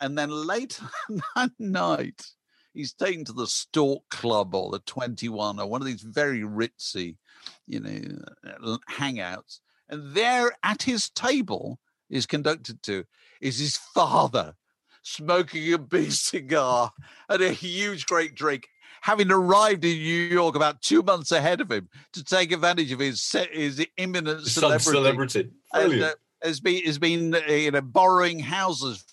[0.00, 0.86] And then later
[1.36, 2.26] that night,
[2.72, 7.16] he's taken to the Stork Club or the 21 or one of these very ritzy,
[7.66, 8.00] you know,
[8.46, 9.60] uh, hangouts.
[9.88, 11.78] And there at his table
[12.08, 13.04] is conducted to
[13.40, 14.54] is his father
[15.02, 16.92] smoking a big cigar
[17.28, 18.68] and a huge great drink,
[19.00, 22.98] having arrived in New York about two months ahead of him to take advantage of
[22.98, 24.90] his his imminent Some celebrity.
[24.90, 25.50] celebrity.
[25.72, 29.04] And, uh, has been has been uh, you know borrowing houses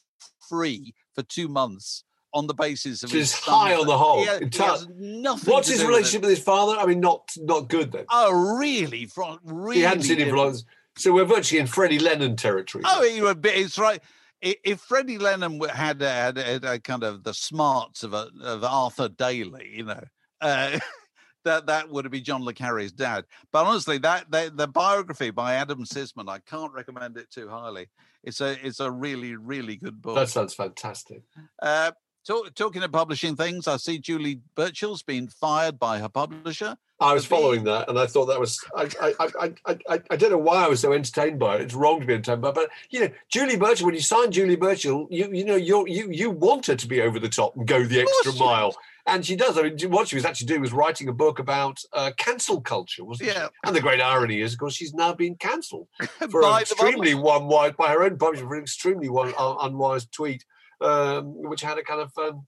[0.48, 4.20] free for two months on the basis of his high on the whole.
[4.20, 5.54] He has, he has nothing.
[5.54, 6.78] What's his do with relationship with his father?
[6.78, 8.06] I mean, not not good then.
[8.10, 9.06] Oh, really?
[9.06, 9.78] From really?
[9.78, 10.58] he hadn't seen him for long.
[10.98, 12.84] So we're virtually in Freddie Lennon territory.
[12.88, 13.50] Oh, he would be.
[13.50, 14.02] It's right.
[14.42, 18.64] If Freddie Lennon had uh, had, had a kind of the smarts of a, of
[18.64, 20.04] Arthur Daley, you know,
[20.42, 20.80] uh,
[21.46, 23.26] that that would have been John le Carre's dad.
[23.52, 27.88] But honestly, that, that the biography by Adam Sisman, I can't recommend it too highly.
[28.24, 30.16] It's a it's a really really good book.
[30.16, 31.24] that sounds fantastic.
[31.62, 31.92] Uh,
[32.28, 36.76] talk, talking of publishing things, I see Julie Burchill's been fired by her publisher.
[37.00, 38.60] I was following that, and I thought that was.
[38.76, 41.62] I, I, I, I, I, I don't know why I was so entertained by it.
[41.62, 43.86] It's wrong to be entertained by, it, but you know, Julie Burchill.
[43.86, 47.02] When you sign Julie Burchill, you you know you you you want her to be
[47.02, 48.76] over the top and go the extra mile,
[49.06, 49.60] And she does.
[49.60, 53.06] I mean, what she was actually doing was writing a book about uh, cancel culture,
[53.06, 53.44] wasn't Yeah.
[53.46, 53.50] she?
[53.66, 55.88] And the great irony is, of course, she's now been cancelled
[56.32, 59.58] for By an extremely one wise by her own publisher for an extremely one un-
[59.62, 60.44] unwise tweet,
[60.82, 62.46] um, which had a kind of um,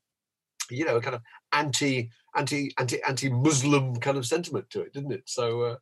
[0.69, 1.21] you know a kind of
[1.51, 5.23] anti anti anti anti Muslim kind of sentiment to it, didn't it?
[5.25, 5.75] So uh,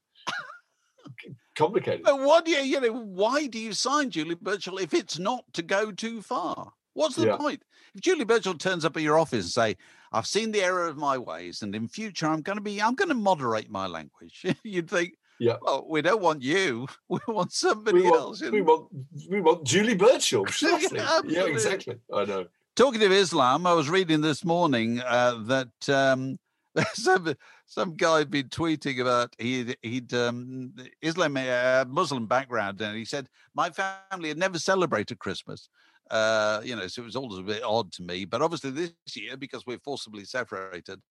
[1.56, 2.04] complicated.
[2.04, 5.44] But what do you, you know, why do you sign Julie Burchill if it's not
[5.54, 6.72] to go too far?
[6.94, 7.38] What's the Yeah.
[7.38, 7.64] point?
[7.94, 9.78] If Julie Burchill turns up at your office and say,
[10.12, 13.14] I've seen the error of my ways, and in future I'm gonna be I'm gonna
[13.14, 15.58] moderate my language, you'd think, Yeah.
[15.62, 18.42] well, we don't want you, we want somebody We want, else.
[18.42, 18.88] we want
[19.30, 20.44] we want Julie Burchill.
[20.46, 21.00] precisely.
[21.28, 21.96] yeah, exactly.
[22.14, 22.46] I know.
[22.76, 26.38] Talking of Islam, I was reading this morning uh, that um,
[26.94, 27.34] some
[27.66, 33.06] some guy had been tweeting about he'd he'd um, Islam uh, Muslim background, and he
[33.06, 35.70] said my family had never celebrated Christmas.
[36.10, 38.26] Uh, you know, so it was always a bit odd to me.
[38.26, 41.02] But obviously, this year because we're forcibly separated,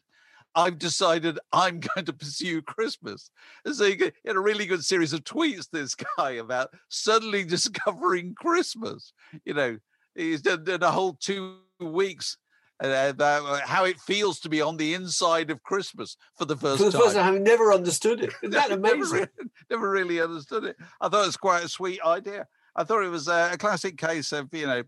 [0.57, 3.31] I've decided I'm going to pursue Christmas.
[3.65, 5.69] And so he had a really good series of tweets.
[5.71, 9.13] This guy about suddenly discovering Christmas.
[9.45, 9.79] You know,
[10.15, 12.39] he's done, a whole two weeks
[12.83, 16.79] uh, about how it feels to be on the inside of Christmas for the first
[16.79, 17.01] For the time.
[17.03, 18.33] first time, I've never understood it.
[18.43, 19.21] Isn't that Never amazing?
[19.21, 20.77] re- Never, really understood it.
[21.01, 22.47] I thought it was quite a sweet idea.
[22.75, 24.83] I thought it was a classic case of you know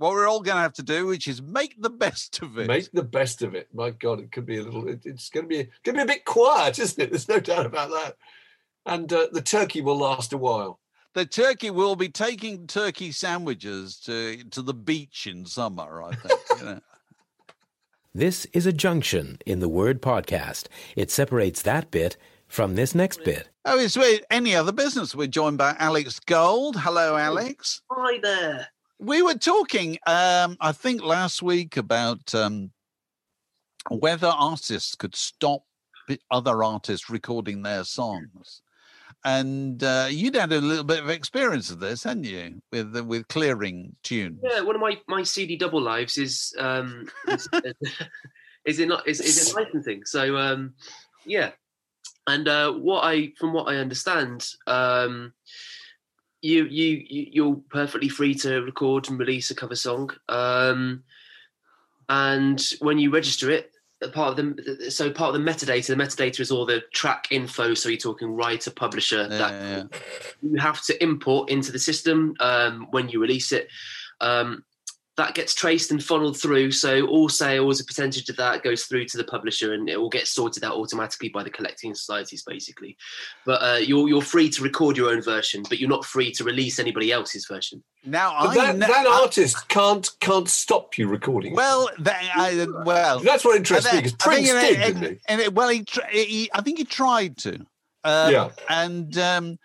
[0.00, 2.68] what we're all going to have to do, which is make the best of it.
[2.68, 3.68] Make the best of it.
[3.74, 4.88] My God, it could be a little.
[4.88, 7.10] It, it's going to be going to be a bit quiet, isn't it?
[7.10, 8.16] There's no doubt about that.
[8.86, 10.80] And uh, the turkey will last a while.
[11.12, 16.02] the turkey will be taking turkey sandwiches to to the beach in summer.
[16.02, 16.40] I think.
[16.58, 16.80] you know.
[18.12, 20.66] This is a junction in the word podcast.
[20.96, 22.16] It separates that bit
[22.48, 23.48] from this next bit.
[23.64, 25.14] Oh, it's with any other business.
[25.14, 26.74] We're joined by Alex Gold.
[26.80, 27.82] Hello, Alex.
[27.88, 28.66] Hi there.
[29.00, 32.70] We were talking, um, I think, last week about um,
[33.88, 35.62] whether artists could stop
[36.30, 38.60] other artists recording their songs.
[39.24, 43.28] And uh, you'd had a little bit of experience of this, hadn't you, with with
[43.28, 44.40] clearing tunes?
[44.42, 47.48] Yeah, one of my, my CD double lives is um is,
[48.64, 50.04] is it not is, is it licensing?
[50.04, 50.74] So um
[51.26, 51.50] yeah,
[52.26, 55.32] and uh, what I from what I understand, um
[56.42, 61.02] you you you- you're perfectly free to record and release a cover song, um
[62.08, 63.72] and when you register it.
[64.02, 65.86] a Part of the so part of the metadata.
[65.88, 67.74] The metadata is all the track info.
[67.74, 69.84] So you're talking writer, publisher, that Yeah, yeah.
[70.42, 73.68] you have to import into the system um, when you release it.
[74.22, 74.64] Um,
[75.20, 76.72] that gets traced and funneled through.
[76.72, 80.08] So all sales, a percentage of that goes through to the publisher, and it all
[80.08, 82.96] gets sorted out automatically by the collecting societies, basically.
[83.44, 86.44] But uh, you're you're free to record your own version, but you're not free to
[86.44, 87.82] release anybody else's version.
[88.04, 91.54] Now, I that, kn- that I- artist can't can't stop you recording.
[91.54, 95.12] well, that, I, well, that's what interests me because I think, Prince did, and- didn't
[95.16, 95.20] he?
[95.28, 97.56] and it- well, he, tr- he, I think he tried to.
[98.02, 98.48] Um, Yeah.
[98.70, 99.58] And um,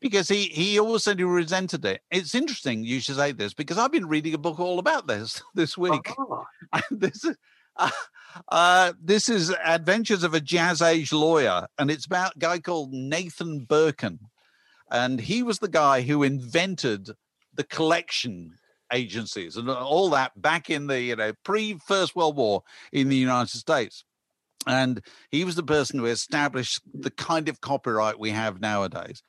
[0.00, 2.02] because he, he always said he resented it.
[2.10, 5.42] It's interesting you should say this because I've been reading a book all about this
[5.54, 6.10] this week.
[6.72, 7.36] And this is
[7.76, 7.90] uh,
[8.48, 12.92] uh, this is Adventures of a Jazz Age Lawyer, and it's about a guy called
[12.92, 14.18] Nathan Burkan,
[14.90, 17.10] and he was the guy who invented
[17.54, 18.58] the collection
[18.92, 22.62] agencies and all that back in the you know pre First World War
[22.92, 24.04] in the United States.
[24.66, 29.22] And he was the person who established the kind of copyright we have nowadays.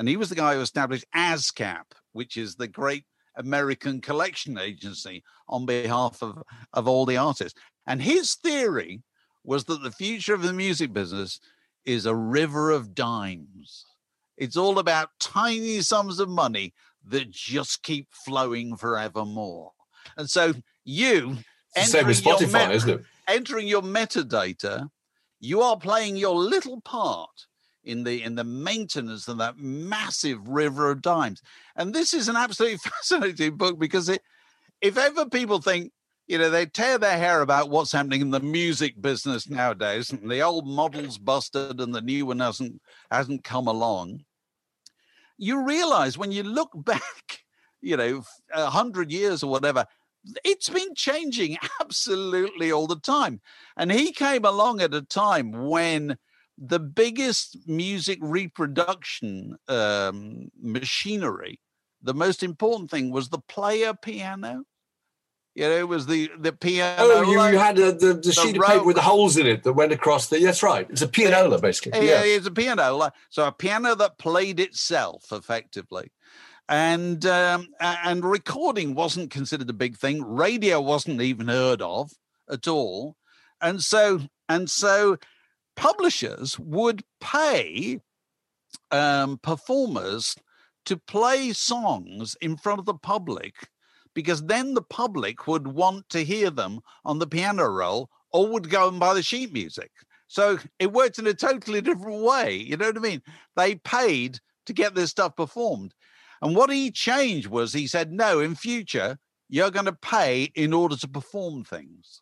[0.00, 3.04] And he was the guy who established ASCAP, which is the great
[3.36, 6.42] American collection agency on behalf of,
[6.72, 7.60] of all the artists.
[7.86, 9.02] And his theory
[9.44, 11.38] was that the future of the music business
[11.84, 13.84] is a river of dimes.
[14.38, 16.72] It's all about tiny sums of money
[17.08, 19.72] that just keep flowing forevermore.
[20.16, 21.36] And so you
[21.76, 23.04] It's the same as entering your Spotify, met- it?
[23.28, 24.88] entering your metadata,
[25.40, 27.48] you are playing your little part
[27.84, 31.42] in the in the maintenance of that massive river of dimes.
[31.76, 34.22] And this is an absolutely fascinating book because it,
[34.80, 35.92] if ever people think,
[36.26, 40.30] you know, they tear their hair about what's happening in the music business nowadays, and
[40.30, 44.24] the old model's busted and the new one hasn't hasn't come along.
[45.38, 47.44] You realize when you look back,
[47.80, 48.22] you know,
[48.54, 49.86] a hundred years or whatever,
[50.44, 53.40] it's been changing absolutely all the time.
[53.76, 56.18] And he came along at a time when
[56.60, 61.58] the biggest music reproduction um, machinery,
[62.02, 64.64] the most important thing was the player piano.
[65.54, 66.96] You know, it was the the piano.
[67.00, 69.64] Oh, you, you had a, the, the sheet of paper with the holes in it
[69.64, 70.38] that went across the.
[70.38, 70.86] That's right.
[70.90, 72.06] It's a pianola, basically.
[72.06, 72.36] Yeah, Yeah.
[72.36, 73.12] it's a pianola.
[73.30, 76.12] So a piano that played itself effectively.
[76.68, 80.22] And um, and recording wasn't considered a big thing.
[80.22, 82.12] Radio wasn't even heard of
[82.48, 83.16] at all.
[83.60, 85.16] and so and so
[85.80, 87.98] publishers would pay
[88.90, 90.36] um, performers
[90.84, 93.54] to play songs in front of the public
[94.14, 98.68] because then the public would want to hear them on the piano roll or would
[98.68, 99.90] go and buy the sheet music.
[100.26, 102.56] So it worked in a totally different way.
[102.56, 103.22] You know what I mean?
[103.56, 105.94] They paid to get this stuff performed.
[106.42, 109.16] And what he changed was he said, no, in future,
[109.48, 112.20] you're going to pay in order to perform things.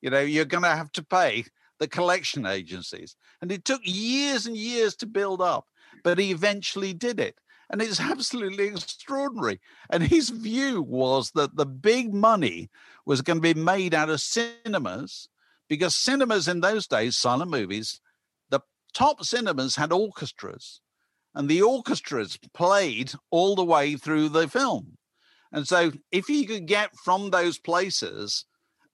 [0.00, 1.46] You know, you're going to have to pay
[1.78, 3.16] the collection agencies.
[3.40, 5.66] And it took years and years to build up,
[6.02, 7.36] but he eventually did it.
[7.70, 9.60] And it's absolutely extraordinary.
[9.90, 12.70] And his view was that the big money
[13.06, 15.28] was going to be made out of cinemas
[15.68, 18.00] because cinemas in those days, silent movies,
[18.50, 18.60] the
[18.92, 20.80] top cinemas had orchestras
[21.34, 24.96] and the orchestras played all the way through the film.
[25.52, 28.44] And so if you could get from those places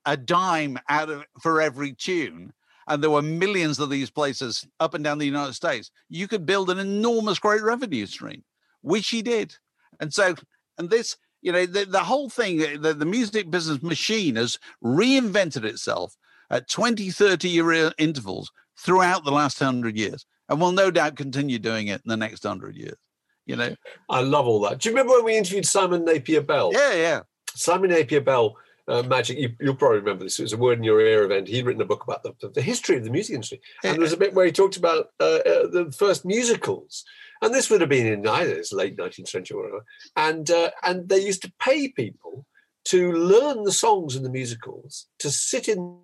[0.06, 2.52] a dime out of for every tune,
[2.90, 6.44] and there were millions of these places up and down the United States, you could
[6.44, 8.42] build an enormous great revenue stream,
[8.82, 9.54] which he did.
[10.00, 10.34] And so,
[10.76, 15.64] and this, you know, the, the whole thing, the, the music business machine has reinvented
[15.64, 16.16] itself
[16.50, 21.60] at 20, 30 year intervals throughout the last hundred years, and will no doubt continue
[21.60, 22.98] doing it in the next hundred years.
[23.46, 23.74] You know,
[24.08, 24.80] I love all that.
[24.80, 26.70] Do you remember when we interviewed Simon Napier Bell?
[26.72, 27.20] Yeah, yeah.
[27.54, 28.56] Simon Napier Bell.
[28.90, 29.38] Uh, magic.
[29.38, 30.40] You, will probably remember this.
[30.40, 31.46] It was a word in your ear event.
[31.46, 34.12] He'd written a book about the, the history of the music industry, and there was
[34.12, 37.04] a bit where he talked about uh, uh, the first musicals,
[37.40, 39.84] and this would have been in either it's late 19th century or whatever.
[40.16, 42.46] And uh, and they used to pay people
[42.86, 46.00] to learn the songs in the musicals, to sit in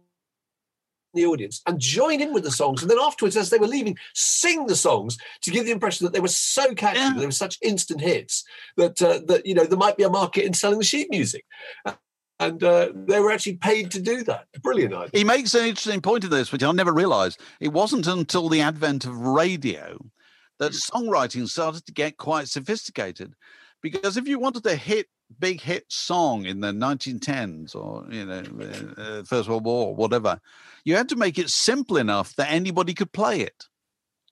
[1.16, 2.82] the audience and join in with the songs.
[2.82, 6.12] And then afterwards, as they were leaving, sing the songs to give the impression that
[6.12, 7.14] they were so catchy, yeah.
[7.16, 8.44] they were such instant hits
[8.76, 11.44] that uh, that you know there might be a market in selling the sheet music.
[12.38, 14.46] And uh, they were actually paid to do that.
[14.62, 15.10] Brilliant idea.
[15.18, 17.40] He makes an interesting point in this, which I never realised.
[17.60, 19.98] It wasn't until the advent of radio
[20.58, 23.34] that songwriting started to get quite sophisticated.
[23.82, 25.06] Because if you wanted to hit
[25.38, 28.42] big hit song in the 1910s or you know
[28.96, 30.40] uh, first world war or whatever
[30.84, 33.64] you had to make it simple enough that anybody could play it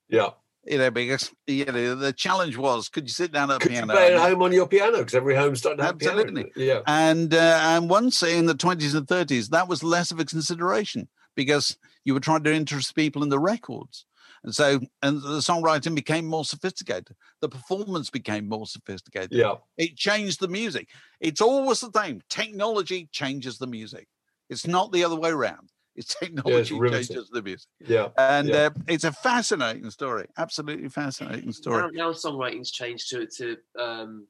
[0.07, 0.29] yeah
[0.65, 3.71] you know because you know the challenge was could you sit down at a could
[3.71, 6.45] piano you play at home on your piano because every home started to have absolutely
[6.55, 10.19] piano, yeah and uh, and once in the 20s and 30s that was less of
[10.19, 14.05] a consideration because you were trying to interest people in the records
[14.45, 17.15] and so, and the songwriting became more sophisticated.
[17.41, 19.31] The performance became more sophisticated.
[19.31, 19.55] Yeah.
[19.75, 20.89] It changed the music.
[21.19, 22.21] It's always the same.
[22.29, 24.07] Technology changes the music.
[24.47, 25.71] It's not the other way around.
[25.99, 27.69] It's technology yeah, it's changes the music.
[27.79, 28.09] Yeah.
[28.17, 28.55] And yeah.
[28.55, 30.27] Uh, it's a fascinating story.
[30.37, 31.83] Absolutely fascinating story.
[31.83, 34.27] Now, now songwriting's changed to to um,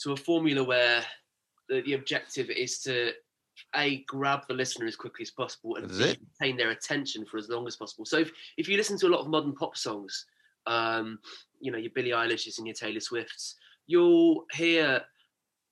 [0.00, 1.04] to a formula where
[1.68, 3.12] the, the objective is to
[3.76, 7.66] a grab the listener as quickly as possible and retain their attention for as long
[7.66, 8.04] as possible.
[8.04, 10.26] So if, if you listen to a lot of modern pop songs,
[10.66, 11.18] um,
[11.60, 13.56] you know your Billie Eilish's and your Taylor Swift's,
[13.86, 15.02] you'll hear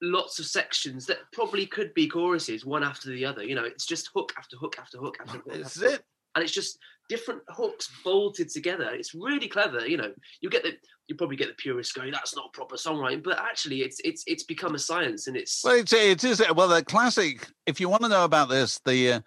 [0.03, 3.45] lots of sections that probably could be choruses one after the other.
[3.45, 5.45] You know, it's just hook after hook after hook after hook.
[5.47, 5.93] That's after it.
[5.93, 6.79] Hook and it's just
[7.09, 8.91] different hooks bolted together.
[8.93, 9.87] It's really clever.
[9.87, 10.73] You know, you get the
[11.09, 14.45] you probably get the purists going, "That's not proper songwriting," but actually, it's it's it's
[14.45, 17.49] become a science, and it's well, it's it is well the classic.
[17.67, 19.21] If you want to know about this, the uh,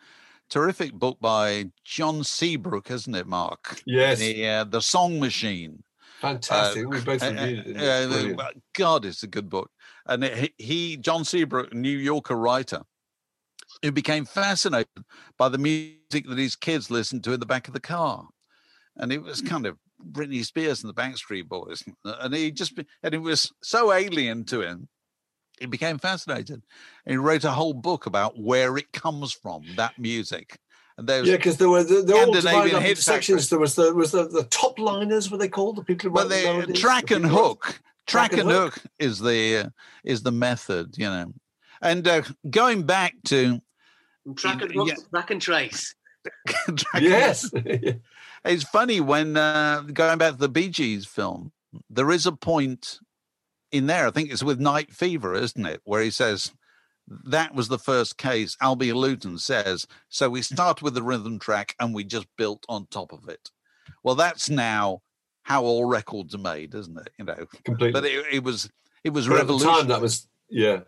[0.49, 3.81] terrific book by John Seabrook, isn't it, Mark?
[3.85, 4.19] Yes.
[4.19, 5.83] The uh, the Song Machine.
[6.21, 6.85] Fantastic.
[6.85, 7.77] Uh, we both reviewed it.
[7.77, 9.69] Uh, uh, God, it's a good book.
[10.05, 12.81] And it, he, John Seabrook, New Yorker writer,
[13.81, 15.03] who became fascinated
[15.37, 18.27] by the music that his kids listened to in the back of the car.
[18.97, 19.77] And it was kind of
[20.11, 21.83] Britney Spears and the Backstreet Boys.
[22.03, 24.89] And he just, and it was so alien to him.
[25.59, 26.63] He became fascinated.
[27.05, 30.59] And he wrote a whole book about where it comes from, that music.
[30.97, 33.49] And there was yeah, because there were the, all divided up into sections.
[33.49, 36.27] There was the was the, the top liners, what they called the people who well,
[36.27, 37.81] the track and hook.
[38.05, 38.73] Track, track and, hook.
[38.75, 39.69] hook is the uh,
[40.03, 41.33] is the method, you know.
[41.81, 43.61] And uh, going back to
[44.35, 44.95] track and, yeah.
[45.11, 45.95] track and trace.
[46.99, 47.49] yes.
[48.45, 51.51] it's funny when uh, going back to the Bee Gees film,
[51.89, 52.99] there is a point
[53.71, 54.07] in there.
[54.07, 56.51] I think it's with Night Fever, isn't it, where he says
[57.07, 58.55] that was the first case.
[58.61, 60.29] Albhy Galuten says so.
[60.29, 63.51] We start with the rhythm track and we just built on top of it.
[64.03, 65.01] Well, that's now
[65.43, 67.09] how all records are made, isn't it?
[67.17, 67.91] You know, completely.
[67.91, 68.69] But it, it was
[69.03, 69.79] it was revolutionary.
[69.79, 70.81] Time, that was yeah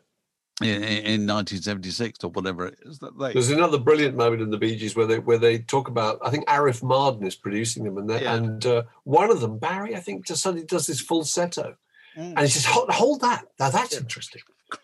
[0.62, 3.34] in, in 1976 or whatever it is that they.
[3.34, 6.30] There's another brilliant moment in the Bee Gees where they where they talk about I
[6.30, 8.36] think Arif Mardin is producing them and yeah.
[8.36, 11.76] and uh, one of them Barry I think just suddenly does this falsetto
[12.16, 12.24] mm.
[12.24, 13.99] and he says hold, hold that now that's yeah.
[13.99, 14.43] interesting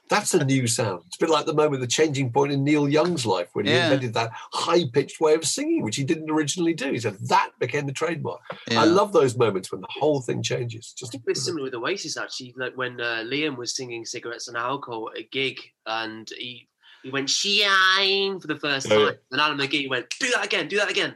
[0.10, 1.04] That's a new sound.
[1.08, 3.72] It's a bit like the moment, the changing point in Neil Young's life when he
[3.72, 3.86] Yeah.
[3.86, 6.92] invented that high pitched way of singing, which he didn't originally do.
[6.92, 8.42] He said that became the trademark.
[8.70, 8.82] Yeah.
[8.82, 10.94] I love those moments when the whole thing changes.
[10.96, 12.54] I Just think it's similar with Oasis actually.
[12.58, 16.68] Like when uh, Liam was singing "Cigarettes and Alcohol" at a gig, and he
[17.04, 19.12] he went "Shine" for the first Oh, time, yeah.
[19.32, 21.16] and Alan McGee went, "Do that again, do that again,"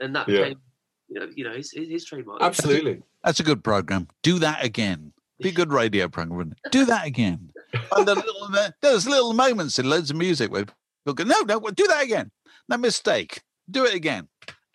[0.00, 0.38] and that Yeah.
[0.44, 0.60] became,
[1.08, 2.40] you know, you know, his, his, his trademark.
[2.42, 3.02] absolutely.
[3.24, 4.08] That's a good program.
[4.22, 5.12] Do that again.
[5.40, 6.36] Be a good radio program.
[6.38, 6.72] wouldn't it?
[6.72, 7.50] Do that again.
[7.72, 8.48] And the little,
[8.80, 12.30] there's little moments in loads of music where people go, no, no, do that again.
[12.68, 13.42] No mistake.
[13.70, 14.28] Do it again.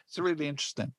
[0.08, 0.94] It's really interesting.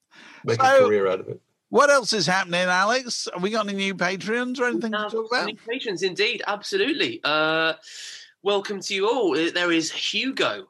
[0.45, 1.41] Make So- a career out of it.
[1.69, 3.29] What else is happening, Alex?
[3.33, 5.47] Have we got any new patrons or anything to talk about?
[5.47, 7.19] new patrons, indeed, absolutely.
[7.25, 7.73] Uh,
[8.43, 9.33] welcome to you all.
[9.39, 10.67] Uh, There is Hugo,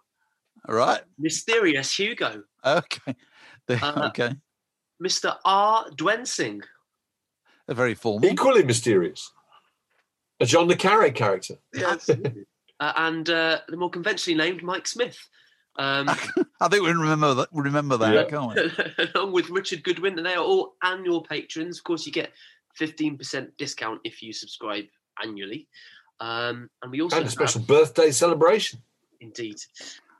[0.69, 1.03] All right.
[1.19, 3.17] mysterious Hugo, Okay.
[3.67, 4.37] The- Uh, okay.
[5.03, 5.37] Mr.
[5.45, 5.87] R.
[5.97, 6.63] Dwensing,
[7.67, 8.29] They're very formal.
[8.31, 9.33] Equally mysterious.
[10.43, 11.55] A John le Carre character.
[11.87, 12.45] absolutely,
[12.81, 15.17] uh, and uh, the more conventionally named Mike Smith.
[15.77, 16.09] Um,
[16.61, 17.49] I think we remember that.
[17.53, 18.25] Remember that, Yeah.
[18.25, 19.05] can't we?
[19.15, 21.79] along with Richard Goodwin, and they are all annual patrons.
[21.79, 22.33] Of course, you get
[22.81, 24.85] 15% discount if you subscribe
[25.23, 25.69] annually.
[26.21, 28.81] Um, and we also And a have, special birthday celebration.
[29.21, 29.57] indeed,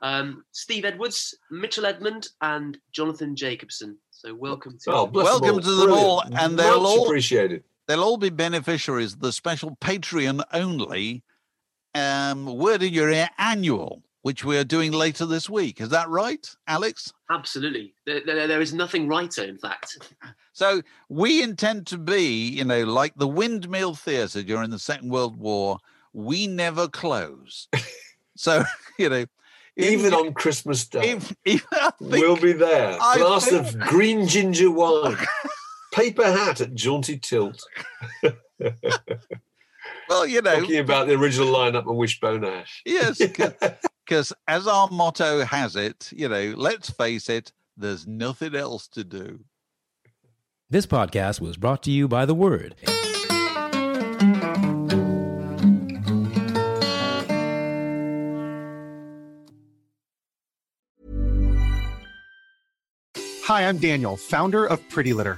[0.01, 3.97] um, Steve Edwards, Mitchell Edmond, and Jonathan Jacobson.
[4.11, 5.75] So welcome to Oh, Welcome them to all.
[5.77, 6.07] them Brilliant.
[6.07, 7.63] all, and they'll Much all- appreciated.
[7.87, 11.23] They'll all be beneficiaries of the special Patreon only
[11.95, 15.81] um, Word in Your Ear annual, which we are doing later this week.
[15.81, 17.11] Is that right, Alex?
[17.29, 17.93] absolutely.
[18.05, 19.97] There, there- there is nothing righter, in fact.
[20.55, 25.35] So we intend to be, you know, like the Windmill Theatre during the Second World
[25.35, 25.79] War.
[26.13, 27.67] We never close.
[28.37, 28.63] so
[28.99, 29.25] you know,
[29.77, 31.09] Even you- on Christmas Day.
[31.13, 31.65] if, if
[31.99, 32.99] think, we'll be there.
[33.01, 35.17] I Glass think- of green ginger wine.
[35.93, 37.63] Paper hat at jaunty tilt.
[40.09, 42.81] well, you know, Talking about the original lineup of Wishbone Ash.
[42.85, 43.21] yes,
[44.05, 49.03] because as our motto has it, you know, let's face it, there's nothing else to
[49.03, 49.41] do.
[50.69, 52.75] This podcast was brought to you by The Word.
[63.45, 65.37] Hi, I'm Daniel, founder of Pretty Litter.